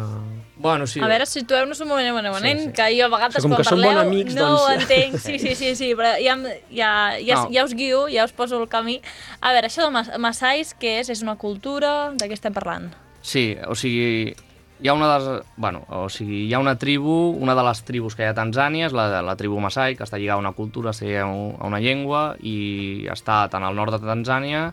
Bueno, 0.57 0.87
sí. 0.87 0.99
A 0.99 1.07
veure, 1.07 1.25
situeu-nos 1.27 1.79
un 1.83 1.87
moment, 1.87 2.09
un 2.11 2.29
moment, 2.31 2.59
sí, 2.59 2.65
sí. 2.65 2.73
que 2.75 2.87
jo 2.97 3.05
a 3.07 3.11
vegades 3.13 3.43
com 3.43 3.53
quan 3.53 3.63
que 3.63 3.69
parleu 3.69 3.99
amics, 4.01 4.35
no 4.35 4.49
doncs... 4.51 4.63
ho 4.63 4.73
entenc, 4.75 5.19
sí, 5.23 5.37
sí, 5.39 5.55
sí, 5.55 5.73
sí, 5.79 5.93
però 5.95 6.15
ja, 6.19 6.35
ja, 6.67 6.91
ja, 7.19 7.39
no. 7.39 7.51
ja 7.55 7.63
us 7.63 7.75
guio, 7.79 8.05
ja 8.11 8.27
us 8.27 8.35
poso 8.35 8.59
el 8.59 8.67
camí. 8.71 8.99
A 9.39 9.55
veure, 9.55 9.71
això 9.71 9.87
de 9.87 10.19
Massais, 10.19 10.73
què 10.75 10.97
és? 10.99 11.11
És 11.15 11.23
una 11.23 11.37
cultura? 11.39 12.11
De 12.19 12.27
què 12.27 12.35
estem 12.35 12.55
parlant? 12.55 12.91
Sí, 13.23 13.53
o 13.67 13.75
sigui, 13.75 14.35
hi 14.79 14.87
ha 14.87 14.93
una 14.93 15.07
de 15.11 15.17
les, 15.19 15.43
bueno, 15.57 15.83
o 15.89 16.07
sigui, 16.09 16.43
hi 16.45 16.53
ha 16.53 16.59
una 16.59 16.75
tribu, 16.77 17.15
una 17.41 17.55
de 17.57 17.63
les 17.65 17.81
tribus 17.87 18.15
que 18.15 18.23
hi 18.23 18.29
ha 18.29 18.35
a 18.35 18.37
Tanzània 18.37 18.87
és 18.89 18.95
la, 18.95 19.07
la 19.25 19.35
tribu 19.39 19.59
Masai, 19.63 19.97
que 19.97 20.05
està 20.05 20.19
lligada 20.19 20.37
a 20.37 20.43
una 20.45 20.53
cultura, 20.57 20.93
a 20.93 21.27
una 21.67 21.81
llengua 21.81 22.35
i 22.39 23.07
està 23.11 23.45
tant 23.49 23.65
al 23.65 23.75
nord 23.75 23.97
de 23.97 24.01
Tanzània 24.05 24.71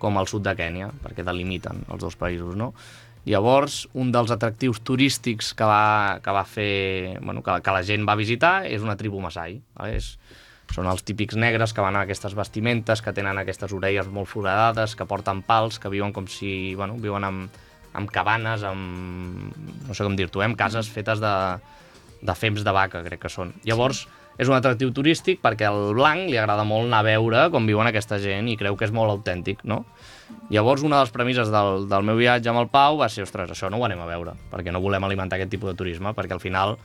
com 0.00 0.16
al 0.16 0.28
sud 0.30 0.46
de 0.46 0.54
Kènia, 0.56 0.90
perquè 1.02 1.26
delimiten 1.26 1.84
els 1.90 2.00
dos 2.00 2.16
països, 2.16 2.54
no? 2.56 2.72
Llavors, 3.28 3.82
un 3.92 4.08
dels 4.14 4.30
atractius 4.32 4.80
turístics 4.80 5.50
que 5.52 5.66
va, 5.68 6.20
que 6.24 6.32
va 6.32 6.44
fer, 6.48 7.18
bueno, 7.20 7.42
que, 7.44 7.58
que 7.60 7.74
la 7.74 7.82
gent 7.84 8.06
va 8.08 8.16
visitar 8.16 8.62
és 8.64 8.80
una 8.80 8.96
tribu 8.96 9.20
Masai. 9.20 9.58
Vale? 9.76 9.98
És, 9.98 10.14
són 10.72 10.86
els 10.86 11.02
típics 11.02 11.36
negres 11.36 11.74
que 11.74 11.82
van 11.84 11.98
a 11.98 12.06
aquestes 12.06 12.36
vestimentes, 12.38 13.02
que 13.02 13.12
tenen 13.12 13.36
aquestes 13.42 13.74
orelles 13.76 14.08
molt 14.08 14.30
foradades, 14.30 14.94
que 14.96 15.04
porten 15.04 15.42
pals, 15.44 15.80
que 15.82 15.90
viuen 15.92 16.14
com 16.16 16.30
si, 16.30 16.76
bueno, 16.78 16.96
viuen 17.02 17.26
amb, 17.26 17.60
amb 17.96 18.10
cabanes, 18.14 18.64
amb, 18.66 19.50
no 19.88 19.96
sé 19.96 20.06
com 20.06 20.16
dir-t'ho, 20.18 20.42
eh, 20.42 20.48
amb 20.50 20.58
cases 20.58 20.90
fetes 20.92 21.22
de, 21.22 21.34
de 22.22 22.34
fems 22.38 22.64
de 22.66 22.74
vaca, 22.74 23.02
crec 23.06 23.24
que 23.24 23.32
són. 23.32 23.52
Llavors, 23.66 24.06
és 24.40 24.48
un 24.48 24.56
atractiu 24.56 24.92
turístic 24.96 25.42
perquè 25.42 25.66
al 25.68 25.90
blanc 25.96 26.30
li 26.30 26.38
agrada 26.40 26.64
molt 26.64 26.88
anar 26.88 27.02
a 27.02 27.08
veure 27.10 27.42
com 27.52 27.66
viuen 27.68 27.90
aquesta 27.90 28.16
gent 28.22 28.48
i 28.48 28.56
creu 28.56 28.78
que 28.78 28.86
és 28.88 28.94
molt 28.94 29.12
autèntic, 29.12 29.64
no? 29.68 29.82
Llavors, 30.50 30.84
una 30.86 31.00
de 31.00 31.04
les 31.04 31.12
premisses 31.14 31.50
del, 31.52 31.86
del 31.90 32.06
meu 32.06 32.16
viatge 32.18 32.48
amb 32.50 32.62
el 32.62 32.70
Pau 32.72 32.96
va 33.02 33.10
ser, 33.12 33.26
ostres, 33.26 33.50
això 33.52 33.68
no 33.70 33.80
ho 33.80 33.84
anem 33.86 34.00
a 34.00 34.08
veure, 34.08 34.36
perquè 34.52 34.72
no 34.72 34.80
volem 34.82 35.04
alimentar 35.04 35.36
aquest 35.36 35.52
tipus 35.52 35.72
de 35.72 35.76
turisme, 35.78 36.14
perquè 36.16 36.34
al 36.36 36.42
final 36.42 36.76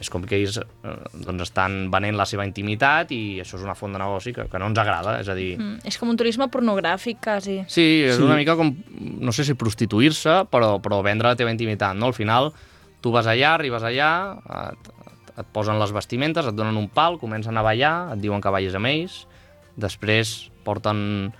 és 0.00 0.10
com 0.12 0.24
que 0.28 0.36
ells 0.36 0.58
eh, 0.60 0.94
doncs 1.24 1.46
estan 1.46 1.86
venent 1.92 2.18
la 2.18 2.26
seva 2.28 2.44
intimitat 2.48 3.12
i 3.16 3.38
això 3.42 3.56
és 3.58 3.64
una 3.64 3.76
font 3.78 3.94
de 3.94 4.00
negoci 4.00 4.34
que, 4.36 4.44
que 4.52 4.60
no 4.60 4.68
ens 4.70 4.80
agrada, 4.80 5.16
és 5.22 5.30
a 5.32 5.36
dir... 5.38 5.54
Mm, 5.56 5.86
és 5.88 5.96
com 6.00 6.10
un 6.12 6.18
turisme 6.20 6.48
pornogràfic, 6.52 7.22
quasi. 7.24 7.62
Sí, 7.72 7.86
és 8.04 8.18
sí. 8.18 8.24
una 8.26 8.36
mica 8.38 8.58
com, 8.58 8.74
no 8.96 9.32
sé 9.32 9.46
si 9.48 9.56
prostituir-se, 9.56 10.42
però, 10.52 10.76
però 10.84 11.00
vendre 11.06 11.32
la 11.32 11.38
teva 11.38 11.54
intimitat, 11.54 11.96
no? 11.96 12.10
Al 12.12 12.16
final, 12.16 12.52
tu 13.00 13.14
vas 13.14 13.28
allà, 13.30 13.54
arribes 13.54 13.86
allà, 13.88 14.10
et, 14.66 14.92
et 15.40 15.48
posen 15.56 15.80
les 15.80 15.96
vestimentes, 15.96 16.44
et 16.44 16.58
donen 16.58 16.76
un 16.76 16.90
pal, 16.92 17.16
comencen 17.22 17.56
a 17.56 17.64
ballar, 17.64 17.96
et 18.12 18.20
diuen 18.20 18.44
que 18.44 18.52
ballis 18.52 18.76
amb 18.76 18.92
ells, 18.92 19.22
després 19.80 20.36
porten 20.66 21.32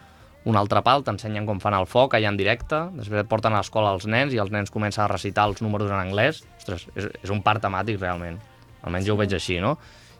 un 0.46 0.54
altre 0.54 0.80
pal, 0.86 1.02
t'ensenyen 1.02 1.46
com 1.48 1.58
fan 1.62 1.74
el 1.74 1.88
foc 1.90 2.14
allà 2.14 2.30
en 2.30 2.38
directe, 2.38 2.78
després 2.94 3.24
et 3.24 3.28
porten 3.30 3.54
a 3.54 3.62
l'escola 3.62 3.90
els 3.96 4.06
nens 4.06 4.34
i 4.34 4.38
els 4.38 4.52
nens 4.54 4.70
comencen 4.70 5.02
a 5.04 5.10
recitar 5.10 5.48
els 5.50 5.62
números 5.64 5.90
en 5.90 5.98
anglès. 5.98 6.44
Ostres, 6.60 6.86
és, 6.94 7.08
és 7.22 7.32
un 7.34 7.42
parc 7.42 7.64
temàtic 7.64 7.98
realment, 7.98 8.38
almenys 8.86 9.08
jo 9.08 9.16
ho 9.16 9.20
veig 9.20 9.34
així, 9.34 9.58
no? 9.62 9.74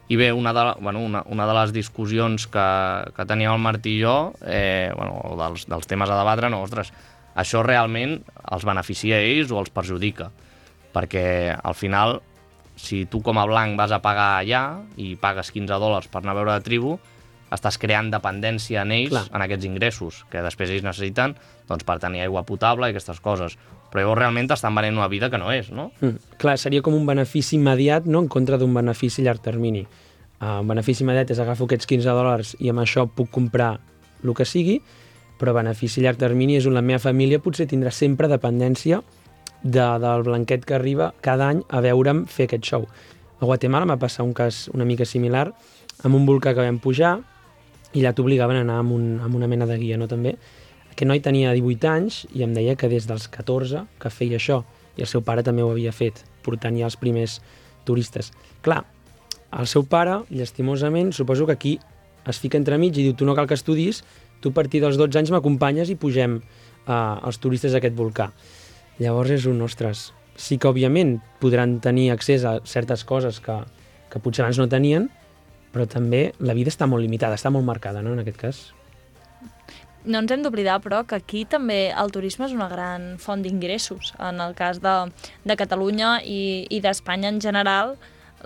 I 0.07 0.15
bé, 0.19 0.29
una 0.31 0.53
de, 0.55 0.63
bueno, 0.83 1.01
una, 1.03 1.23
una 1.31 1.47
de 1.47 1.55
les 1.55 1.73
discussions 1.75 2.47
que, 2.51 2.67
que 3.15 3.25
teníem 3.27 3.55
el 3.55 3.63
Martí 3.63 3.97
i 3.97 4.03
jo, 4.03 4.17
eh, 4.43 4.91
bueno, 4.95 5.35
dels, 5.39 5.65
dels 5.67 5.87
temes 5.87 6.11
a 6.11 6.19
debatre, 6.19 6.51
no, 6.51 6.61
ostres, 6.63 6.93
això 7.35 7.63
realment 7.63 8.17
els 8.51 8.67
beneficia 8.67 9.19
a 9.19 9.25
ells 9.25 9.51
o 9.51 9.59
els 9.59 9.71
perjudica? 9.71 10.31
Perquè 10.95 11.27
al 11.55 11.75
final 11.75 12.21
si 12.77 13.05
tu 13.09 13.19
com 13.25 13.39
a 13.39 13.45
blanc 13.49 13.75
vas 13.79 13.91
a 13.91 13.99
pagar 14.03 14.37
allà 14.37 14.63
i 15.01 15.15
pagues 15.19 15.51
15 15.51 15.79
dòlars 15.81 16.07
per 16.11 16.21
anar 16.21 16.35
a 16.35 16.39
veure 16.39 16.55
la 16.55 16.63
tribu, 16.63 16.95
estàs 17.53 17.77
creant 17.79 18.09
dependència 18.11 18.83
en 18.83 18.91
ells, 18.91 19.13
Clar. 19.13 19.25
en 19.31 19.43
aquests 19.45 19.67
ingressos, 19.69 20.21
que 20.31 20.43
després 20.43 20.71
ells 20.73 20.85
necessiten 20.85 21.35
doncs, 21.67 21.85
per 21.87 21.97
tenir 22.03 22.25
aigua 22.25 22.43
potable 22.47 22.89
i 22.89 22.95
aquestes 22.95 23.21
coses. 23.23 23.57
Però 23.87 24.03
llavors 24.03 24.19
realment 24.19 24.51
estan 24.51 24.75
venent 24.75 24.97
una 24.99 25.07
vida 25.07 25.29
que 25.31 25.39
no 25.39 25.51
és, 25.53 25.71
no? 25.71 25.91
Mm, 26.01 26.35
clar, 26.41 26.57
seria 26.59 26.83
com 26.83 26.95
un 26.95 27.05
benefici 27.07 27.55
immediat 27.55 28.05
no? 28.05 28.25
en 28.25 28.27
contra 28.27 28.59
d'un 28.59 28.73
benefici 28.75 29.23
a 29.23 29.29
llarg 29.29 29.43
termini. 29.43 29.85
Uh, 30.37 30.59
un 30.61 30.67
benefici 30.67 31.05
immediat 31.05 31.31
és 31.33 31.39
agafo 31.39 31.65
aquests 31.65 31.87
15 31.89 32.15
dòlars 32.17 32.55
i 32.59 32.69
amb 32.69 32.83
això 32.83 33.07
puc 33.07 33.31
comprar 33.33 33.77
el 34.23 34.33
que 34.35 34.45
sigui, 34.45 34.81
però 35.39 35.53
benefici 35.55 36.01
a 36.01 36.07
llarg 36.07 36.19
termini 36.19 36.57
és 36.57 36.67
on 36.67 36.75
la 36.75 36.83
meva 36.83 36.99
família 36.99 37.39
potser 37.39 37.67
tindrà 37.69 37.93
sempre 37.95 38.27
dependència 38.27 38.99
de, 39.63 39.85
del 40.03 40.25
blanquet 40.27 40.65
que 40.65 40.75
arriba 40.75 41.13
cada 41.21 41.47
any 41.53 41.63
a 41.69 41.81
veure'm 41.81 42.25
fer 42.27 42.49
aquest 42.49 42.67
show. 42.67 42.85
A 43.39 43.45
Guatemala 43.45 43.85
m'ha 43.85 43.99
passat 44.01 44.25
un 44.25 44.33
cas 44.33 44.65
una 44.73 44.85
mica 44.85 45.05
similar 45.05 45.47
amb 46.03 46.15
un 46.17 46.25
volcà 46.25 46.53
que 46.53 46.65
vam 46.65 46.79
pujar 46.81 47.17
i 47.93 48.01
allà 48.01 48.13
t'obligaven 48.15 48.59
a 48.59 48.63
anar 48.65 48.79
amb, 48.81 48.95
un, 48.95 49.05
amb 49.23 49.35
una 49.35 49.47
mena 49.47 49.67
de 49.69 49.77
guia, 49.79 49.97
no 49.97 50.09
també? 50.11 50.35
Aquest 50.91 51.07
noi 51.07 51.21
tenia 51.23 51.53
18 51.53 51.89
anys 51.91 52.23
i 52.33 52.43
em 52.43 52.53
deia 52.57 52.75
que 52.75 52.89
des 52.91 53.07
dels 53.07 53.27
14 53.31 53.85
que 54.01 54.11
feia 54.11 54.39
això 54.41 54.63
i 54.97 55.05
el 55.05 55.09
seu 55.09 55.21
pare 55.21 55.43
també 55.45 55.63
ho 55.63 55.71
havia 55.71 55.93
fet, 55.93 56.23
portant 56.43 56.77
ja 56.77 56.87
els 56.89 56.97
primers 56.97 57.37
turistes. 57.85 58.31
Clar, 58.65 58.81
el 59.55 59.67
seu 59.69 59.85
pare, 59.87 60.23
llastimosament, 60.33 61.13
suposo 61.13 61.45
que 61.45 61.55
aquí 61.55 61.77
es 62.27 62.39
fica 62.43 62.59
entremig 62.59 62.97
i 62.97 63.05
diu 63.05 63.15
tu 63.15 63.27
no 63.27 63.35
cal 63.37 63.47
que 63.47 63.55
estudis, 63.55 64.01
tu 64.41 64.51
a 64.51 64.57
partir 64.57 64.81
dels 64.83 64.97
12 64.99 65.21
anys 65.21 65.31
m'acompanyes 65.33 65.91
i 65.93 65.95
pugem 65.95 66.39
uh, 66.41 66.93
els 67.23 67.39
turistes 67.39 67.73
a 67.73 67.79
aquest 67.79 67.95
volcà. 67.95 68.31
Llavors 68.99 69.31
és 69.37 69.45
un, 69.47 69.61
ostres, 69.61 70.11
sí 70.37 70.57
que 70.57 70.69
òbviament 70.69 71.17
podran 71.41 71.77
tenir 71.81 72.09
accés 72.11 72.45
a 72.45 72.57
certes 72.65 73.05
coses 73.07 73.39
que, 73.43 73.61
que 74.11 74.21
potser 74.21 74.43
abans 74.45 74.59
no 74.61 74.67
tenien, 74.69 75.07
però 75.73 75.87
també 75.87 76.33
la 76.39 76.53
vida 76.57 76.69
està 76.73 76.87
molt 76.87 77.01
limitada, 77.03 77.35
està 77.35 77.49
molt 77.51 77.65
marcada, 77.65 78.01
no?, 78.01 78.13
en 78.13 78.19
aquest 78.25 78.37
cas. 78.41 78.63
No 80.07 80.21
ens 80.23 80.31
hem 80.31 80.43
d'oblidar, 80.45 80.77
però, 80.79 81.01
que 81.03 81.17
aquí 81.19 81.41
també 81.45 81.89
el 81.91 82.11
turisme 82.15 82.45
és 82.47 82.53
una 82.55 82.69
gran 82.71 83.17
font 83.19 83.41
d'ingressos. 83.43 84.13
En 84.23 84.39
el 84.39 84.53
cas 84.55 84.79
de, 84.79 84.93
de 85.43 85.57
Catalunya 85.59 86.21
i, 86.23 86.65
i 86.71 86.79
d'Espanya 86.79 87.27
en 87.33 87.41
general, 87.43 87.97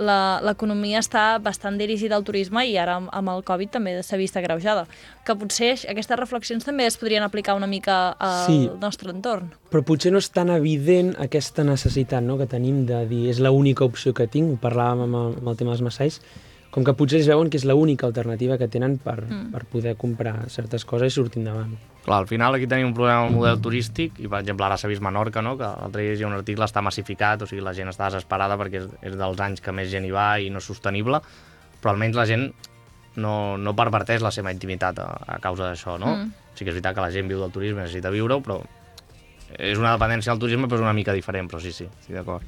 la- 0.02 0.40
l'economia 0.42 1.04
està 1.04 1.36
bastant 1.44 1.78
dirigida 1.78 2.16
al 2.18 2.24
turisme 2.26 2.64
i 2.66 2.78
ara 2.82 2.96
amb, 2.98 3.12
amb 3.14 3.30
el 3.36 3.44
Covid 3.46 3.76
també 3.76 3.94
s'ha 4.02 4.18
vist 4.18 4.40
agreujada. 4.40 4.88
Que 5.28 5.36
potser 5.38 5.76
aquestes 5.92 6.18
reflexions 6.18 6.66
també 6.66 6.88
es 6.90 6.98
podrien 6.98 7.22
aplicar 7.28 7.54
una 7.60 7.68
mica 7.70 8.16
al 8.18 8.48
Sí. 8.48 8.70
nostre 8.82 9.12
entorn. 9.14 9.52
Però 9.70 9.84
potser 9.86 10.10
no 10.12 10.18
és 10.18 10.32
tan 10.32 10.50
evident 10.50 11.14
aquesta 11.20 11.64
necessitat 11.68 12.24
no?, 12.24 12.40
que 12.40 12.48
tenim 12.50 12.88
de 12.88 13.06
dir 13.06 13.28
és 13.30 13.38
l'única 13.44 13.86
opció 13.86 14.16
que 14.18 14.26
tinc, 14.26 14.56
ho 14.56 14.58
parlàvem 14.58 15.04
amb 15.06 15.16
el, 15.16 15.36
amb 15.44 15.48
el 15.54 15.58
tema 15.62 15.76
dels 15.76 15.86
massais, 15.86 16.22
com 16.72 16.86
que 16.88 16.94
potser 16.96 17.20
es 17.20 17.28
veuen 17.28 17.50
que 17.52 17.60
és 17.60 17.66
l'única 17.68 18.08
alternativa 18.08 18.58
que 18.58 18.70
tenen 18.72 18.96
per, 19.04 19.20
mm. 19.26 19.52
per 19.52 19.66
poder 19.70 19.98
comprar 20.00 20.48
certes 20.50 20.86
coses 20.88 21.12
i 21.12 21.16
sortir 21.16 21.42
endavant. 21.44 21.76
Clar, 22.06 22.22
al 22.24 22.28
final 22.30 22.56
aquí 22.56 22.66
tenim 22.66 22.90
un 22.90 22.96
problema 22.98 23.26
amb 23.26 23.30
el 23.30 23.38
model 23.38 23.60
turístic 23.62 24.18
i, 24.24 24.30
per 24.32 24.40
exemple, 24.40 24.66
ara 24.66 24.78
s'ha 24.80 24.90
vist 24.90 25.04
Menorca, 25.06 25.44
no? 25.46 25.58
que 25.60 25.68
l'altre 25.68 26.08
dia 26.08 26.16
hi 26.16 26.24
ha 26.24 26.30
un 26.32 26.38
article, 26.40 26.66
està 26.66 26.82
massificat, 26.82 27.44
o 27.44 27.50
sigui, 27.50 27.62
la 27.62 27.76
gent 27.78 27.92
està 27.92 28.08
desesperada 28.08 28.58
perquè 28.58 28.82
és, 28.82 28.88
és 29.12 29.18
dels 29.20 29.44
anys 29.44 29.62
que 29.62 29.76
més 29.76 29.92
gent 29.92 30.08
hi 30.08 30.14
va 30.16 30.32
i 30.40 30.50
no 30.50 30.64
és 30.64 30.70
sostenible, 30.72 31.20
però 31.84 31.94
almenys 31.94 32.18
la 32.18 32.26
gent 32.30 32.48
no, 33.20 33.36
no 33.60 33.76
perverteix 33.78 34.24
la 34.24 34.32
seva 34.32 34.56
intimitat 34.56 35.04
a, 35.04 35.10
a 35.36 35.38
causa 35.44 35.68
d'això, 35.68 36.00
no? 36.00 36.16
Mm. 36.16 36.32
Mm. 36.32 36.56
Sí 36.56 36.64
que 36.64 36.72
és 36.72 36.78
veritat 36.78 36.96
que 36.96 37.04
la 37.04 37.12
gent 37.12 37.30
viu 37.30 37.44
del 37.44 37.52
turisme, 37.52 37.84
necessita 37.84 38.12
viure-ho, 38.16 38.40
però 38.48 38.62
és 39.60 39.78
una 39.78 39.92
dependència 39.94 40.32
del 40.32 40.42
turisme, 40.42 40.72
però 40.72 40.80
és 40.80 40.88
una 40.88 40.96
mica 40.96 41.14
diferent, 41.14 41.52
però 41.52 41.60
sí, 41.60 41.76
sí, 41.76 41.88
estic 42.00 42.16
d'acord. 42.16 42.48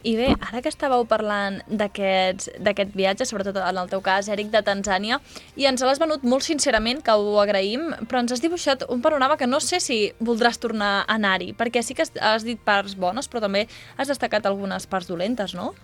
I 0.00 0.14
bé, 0.16 0.30
ara 0.48 0.62
que 0.64 0.70
estàveu 0.72 1.02
parlant 1.04 1.58
d'aquest 1.68 2.94
viatge, 2.96 3.26
sobretot 3.28 3.58
en 3.60 3.80
el 3.82 3.90
teu 3.90 4.00
cas, 4.00 4.30
Eric, 4.32 4.48
de 4.54 4.62
Tanzània, 4.64 5.18
i 5.60 5.68
ens 5.68 5.84
l'has 5.84 6.00
venut 6.00 6.24
molt 6.24 6.46
sincerament, 6.46 7.02
que 7.04 7.12
ho 7.12 7.36
agraïm, 7.42 7.90
però 8.08 8.22
ens 8.22 8.32
has 8.32 8.40
dibuixat 8.40 8.86
un 8.88 9.04
panorama 9.04 9.36
que 9.36 9.48
no 9.50 9.60
sé 9.60 9.80
si 9.84 10.00
voldràs 10.18 10.56
tornar 10.62 11.02
a 11.02 11.18
anar-hi, 11.18 11.52
perquè 11.52 11.84
sí 11.84 11.96
que 11.98 12.08
has, 12.08 12.48
dit 12.48 12.60
parts 12.64 12.96
bones, 12.96 13.28
però 13.28 13.44
també 13.44 13.66
has 14.00 14.08
destacat 14.08 14.48
algunes 14.48 14.88
parts 14.88 15.10
dolentes, 15.12 15.52
no? 15.52 15.74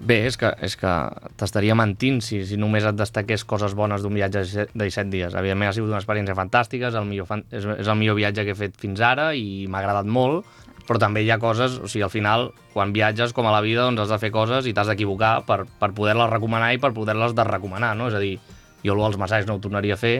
Bé, 0.00 0.22
és 0.28 0.36
que, 0.40 0.48
és 0.64 0.76
que 0.80 0.92
t'estaria 1.40 1.74
mentint 1.76 2.22
si, 2.24 2.42
si 2.48 2.56
només 2.60 2.84
et 2.88 2.96
destaqués 2.96 3.44
coses 3.44 3.72
bones 3.76 4.04
d'un 4.04 4.16
viatge 4.16 4.44
de 4.44 4.84
17 4.84 5.12
dies. 5.12 5.36
Evidentment 5.36 5.68
ha 5.68 5.76
sigut 5.76 5.92
una 5.92 6.00
experiència 6.00 6.36
fantàstica, 6.36 6.88
és 6.88 6.96
el 6.96 7.08
millor, 7.08 7.28
fan, 7.28 7.44
és, 7.52 7.64
és 7.80 7.88
el 7.88 7.98
millor 8.00 8.16
viatge 8.20 8.44
que 8.44 8.52
he 8.52 8.60
fet 8.66 8.80
fins 8.80 9.00
ara 9.04 9.30
i 9.36 9.66
m'ha 9.68 9.80
agradat 9.80 10.08
molt, 10.08 10.48
però 10.86 10.98
també 11.02 11.22
hi 11.24 11.30
ha 11.30 11.38
coses, 11.42 11.78
o 11.78 11.88
sigui, 11.88 12.04
al 12.06 12.12
final, 12.12 12.50
quan 12.74 12.92
viatges, 12.94 13.34
com 13.36 13.46
a 13.46 13.54
la 13.54 13.60
vida, 13.64 13.84
doncs 13.86 14.04
has 14.04 14.12
de 14.12 14.18
fer 14.22 14.30
coses 14.34 14.66
i 14.66 14.74
t'has 14.76 14.90
d'equivocar 14.90 15.40
per, 15.46 15.64
per 15.80 15.90
poder-les 15.96 16.30
recomanar 16.30 16.72
i 16.74 16.80
per 16.82 16.92
poder-les 16.96 17.34
desrecomanar, 17.36 17.92
no? 17.98 18.08
És 18.10 18.16
a 18.18 18.22
dir, 18.22 18.36
jo 18.84 18.96
el 18.96 19.02
dels 19.04 19.18
massatges 19.20 19.48
no 19.48 19.58
ho 19.58 19.62
tornaria 19.62 19.96
a 19.96 20.00
fer, 20.00 20.14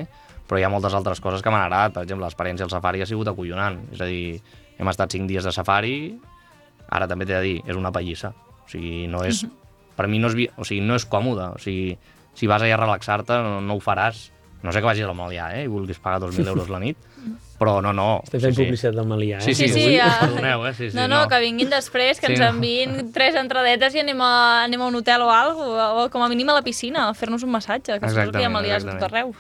però 0.51 0.59
hi 0.59 0.67
ha 0.67 0.73
moltes 0.73 0.95
altres 0.99 1.23
coses 1.23 1.45
que 1.45 1.53
m'han 1.53 1.69
agradat. 1.69 1.95
Per 1.95 2.05
exemple, 2.05 2.27
l'experiència 2.27 2.67
al 2.67 2.73
safari 2.73 3.05
ha 3.05 3.09
sigut 3.09 3.29
acollonant. 3.31 3.79
És 3.95 4.03
a 4.03 4.09
dir, 4.11 4.41
hem 4.79 4.91
estat 4.91 5.15
5 5.15 5.31
dies 5.31 5.47
de 5.47 5.53
safari, 5.55 5.95
ara 6.91 7.07
també 7.11 7.29
t'he 7.29 7.37
de 7.37 7.43
dir, 7.45 7.59
és 7.67 7.79
una 7.79 7.93
pallissa. 7.95 8.33
O 8.65 8.69
sigui, 8.71 9.07
no 9.11 9.23
és... 9.27 9.45
Per 9.97 10.07
mi 10.09 10.19
no 10.19 10.31
és, 10.31 10.49
o 10.57 10.65
sigui, 10.65 10.81
no 10.87 10.97
és 10.97 11.05
còmode. 11.07 11.53
O 11.55 11.61
sigui, 11.61 11.95
si 12.35 12.49
vas 12.51 12.63
allà 12.65 12.79
a 12.79 12.81
relaxar-te, 12.81 13.37
no, 13.45 13.61
no 13.63 13.77
ho 13.77 13.85
faràs. 13.85 14.31
No 14.65 14.73
sé 14.73 14.83
que 14.83 14.89
vagis 14.89 15.07
al 15.07 15.17
Malià, 15.17 15.53
eh, 15.57 15.65
i 15.69 15.71
vulguis 15.73 16.01
pagar 16.03 16.23
2.000 16.27 16.49
euros 16.53 16.69
la 16.73 16.81
nit, 16.83 16.99
però 17.61 17.77
no, 17.85 17.93
no. 17.93 18.09
Estem 18.25 18.41
fent 18.47 18.57
publicitat 18.57 18.97
del 18.97 19.07
Malià, 19.11 19.39
eh? 19.39 19.45
Sí, 19.45 19.53
sí, 19.55 19.69
Sí, 19.69 19.75
sí, 19.75 19.83
sí, 19.91 19.97
ja. 19.99 20.09
perdoneu, 20.23 20.65
eh? 20.67 20.73
Sí, 20.79 20.89
sí, 20.91 20.97
no, 20.97 21.05
no, 21.13 21.21
que 21.29 21.39
vinguin 21.45 21.69
després, 21.71 22.19
que 22.19 22.31
Sí, 22.31 22.39
ens 22.39 22.41
no. 22.41 22.49
enviïn 22.57 23.13
tres 23.13 23.37
entradetes 23.37 23.95
i 23.95 24.01
anem 24.01 24.25
a, 24.25 24.33
anem 24.65 24.81
a 24.81 24.89
un 24.89 24.97
hotel 25.03 25.23
o 25.27 25.31
alguna 25.35 25.91
o 26.01 26.09
com 26.11 26.25
a 26.25 26.29
mínim 26.33 26.49
a 26.49 26.57
la 26.57 26.65
piscina, 26.65 27.11
a 27.11 27.15
fer-nos 27.15 27.45
un 27.45 27.53
massatge, 27.53 28.01
que 28.01 28.09
suposo 28.09 28.33
que 28.33 28.41
hi 28.43 28.49
ha 28.49 28.53
maliars 28.57 28.89
a 28.89 28.97
tot 28.97 29.07
arreu. 29.13 29.35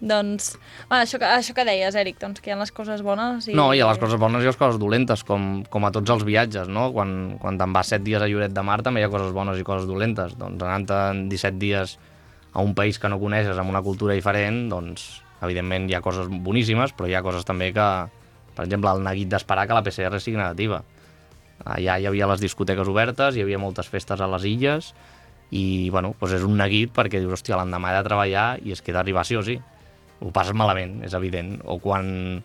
Doncs, 0.00 0.54
bueno, 0.88 1.02
això, 1.04 1.18
que, 1.20 1.28
això 1.28 1.52
que 1.52 1.64
deies, 1.68 1.94
Eric, 2.00 2.16
doncs 2.22 2.40
que 2.40 2.48
hi 2.48 2.54
ha 2.54 2.56
les 2.56 2.70
coses 2.72 3.02
bones 3.04 3.50
i... 3.50 3.54
No, 3.56 3.66
hi 3.76 3.82
ha 3.84 3.88
les 3.90 3.98
coses 4.00 4.16
bones 4.20 4.40
i 4.40 4.48
les 4.48 4.56
coses 4.56 4.78
dolentes, 4.80 5.24
com, 5.28 5.62
com 5.68 5.84
a 5.84 5.90
tots 5.92 6.08
els 6.14 6.24
viatges, 6.24 6.70
no? 6.72 6.86
Quan, 6.96 7.36
quan 7.42 7.58
te'n 7.60 7.74
vas 7.76 7.90
7 7.92 8.00
dies 8.06 8.22
a 8.24 8.28
Lloret 8.30 8.54
de 8.56 8.64
Mar 8.64 8.78
també 8.86 9.02
hi 9.02 9.04
ha 9.04 9.10
coses 9.12 9.34
bones 9.36 9.60
i 9.60 9.66
coses 9.66 9.84
dolentes. 9.90 10.32
Doncs 10.40 10.64
anant 10.64 11.26
17 11.28 11.60
dies 11.60 11.98
a 12.54 12.64
un 12.64 12.72
país 12.74 12.96
que 12.98 13.10
no 13.12 13.20
coneixes, 13.20 13.60
amb 13.60 13.68
una 13.74 13.82
cultura 13.84 14.16
diferent, 14.16 14.70
doncs 14.72 15.20
evidentment 15.42 15.88
hi 15.90 15.96
ha 15.96 16.02
coses 16.04 16.28
boníssimes, 16.30 16.94
però 16.96 17.08
hi 17.08 17.16
ha 17.16 17.22
coses 17.24 17.46
també 17.48 17.70
que, 17.76 17.86
per 18.56 18.66
exemple, 18.66 18.92
el 18.92 19.04
neguit 19.04 19.30
d'esperar 19.32 19.66
que 19.68 19.76
la 19.76 19.84
PCR 19.86 20.20
sigui 20.20 20.38
negativa. 20.40 20.82
Allà 21.64 21.98
hi 22.00 22.06
havia 22.08 22.28
les 22.30 22.40
discoteques 22.40 22.88
obertes, 22.88 23.36
hi 23.36 23.44
havia 23.44 23.60
moltes 23.60 23.88
festes 23.92 24.20
a 24.20 24.28
les 24.32 24.46
illes, 24.48 24.94
i 25.50 25.90
bueno, 25.90 26.14
doncs 26.20 26.36
és 26.38 26.46
un 26.46 26.56
neguit 26.60 26.92
perquè 26.94 27.20
dius, 27.20 27.34
hòstia, 27.34 27.58
l'endemà 27.58 27.90
he 27.90 27.98
de 27.98 28.06
treballar 28.06 28.46
i 28.62 28.74
es 28.74 28.82
queda 28.86 29.02
arribar 29.02 29.26
sí 29.26 29.36
o 29.36 29.42
sí. 29.42 29.58
Ho 30.20 30.30
passes 30.34 30.54
malament, 30.54 31.00
és 31.06 31.14
evident. 31.16 31.56
O 31.64 31.78
quan, 31.82 32.42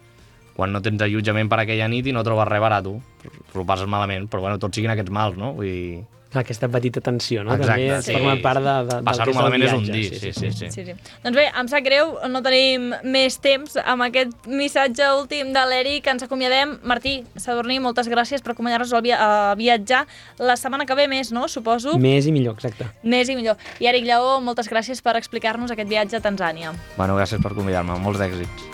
quan 0.55 0.71
no 0.73 0.81
tens 0.81 1.03
allotjament 1.05 1.51
per 1.51 1.59
aquella 1.61 1.89
nit 1.91 2.07
i 2.07 2.15
no 2.15 2.23
trobes 2.25 2.47
res 2.49 2.63
barat, 2.63 2.87
ho 2.87 3.65
passes 3.67 3.87
malament, 3.91 4.29
però 4.31 4.47
bueno, 4.47 4.59
tots 4.59 4.79
siguin 4.79 4.95
aquests 4.95 5.13
mals, 5.13 5.37
no? 5.37 5.53
Vull 5.57 5.69
dir, 5.69 6.03
aquesta 6.33 6.67
petita 6.67 7.01
tensió, 7.01 7.43
no? 7.43 7.53
Exacte, 7.55 7.85
També 7.85 8.01
sí. 8.03 8.15
forma 8.15 8.35
part 8.43 8.61
de, 8.63 8.73
de, 8.73 8.95
del 8.95 9.05
passar-ho 9.07 9.31
que 9.31 9.31
és 9.31 9.37
el 9.37 9.41
malament 9.41 9.63
és 9.65 9.75
un 9.75 9.85
viatge, 9.85 9.93
dir, 9.95 10.19
sí, 10.19 10.31
sí, 10.33 10.51
sí. 10.51 10.69
Sí, 10.73 10.85
sí. 10.87 11.15
Doncs 11.23 11.37
bé, 11.37 11.45
em 11.61 11.69
sap 11.71 11.85
greu, 11.85 12.11
no 12.31 12.41
tenim 12.45 12.89
més 13.15 13.37
temps 13.43 13.77
amb 13.83 14.07
aquest 14.07 14.49
missatge 14.49 15.07
últim 15.19 15.53
de 15.55 15.65
l'Eric, 15.69 16.09
ens 16.11 16.27
acomiadem. 16.27 16.77
Martí 16.83 17.17
Sadurní, 17.39 17.79
moltes 17.83 18.09
gràcies 18.11 18.43
per 18.43 18.55
acompanyar-nos 18.55 18.91
a, 18.91 19.03
via 19.05 19.21
a 19.21 19.31
viatjar. 19.59 20.05
La 20.43 20.57
setmana 20.59 20.87
que 20.89 20.97
ve 20.97 21.07
més, 21.11 21.31
no? 21.35 21.47
Suposo. 21.51 21.95
Més 22.01 22.27
i 22.27 22.35
millor, 22.35 22.59
exacte. 22.59 22.89
Més 23.03 23.31
i 23.31 23.39
millor. 23.39 23.61
I 23.79 23.91
Eric 23.91 24.07
Lleó, 24.09 24.39
moltes 24.43 24.71
gràcies 24.71 25.03
per 25.05 25.15
explicar-nos 25.19 25.71
aquest 25.75 25.91
viatge 25.91 26.19
a 26.19 26.23
Tanzània. 26.25 26.75
Bueno, 26.97 27.15
gràcies 27.19 27.41
per 27.43 27.55
convidar-me, 27.55 27.99
molts 28.03 28.19
d'èxits. 28.23 28.71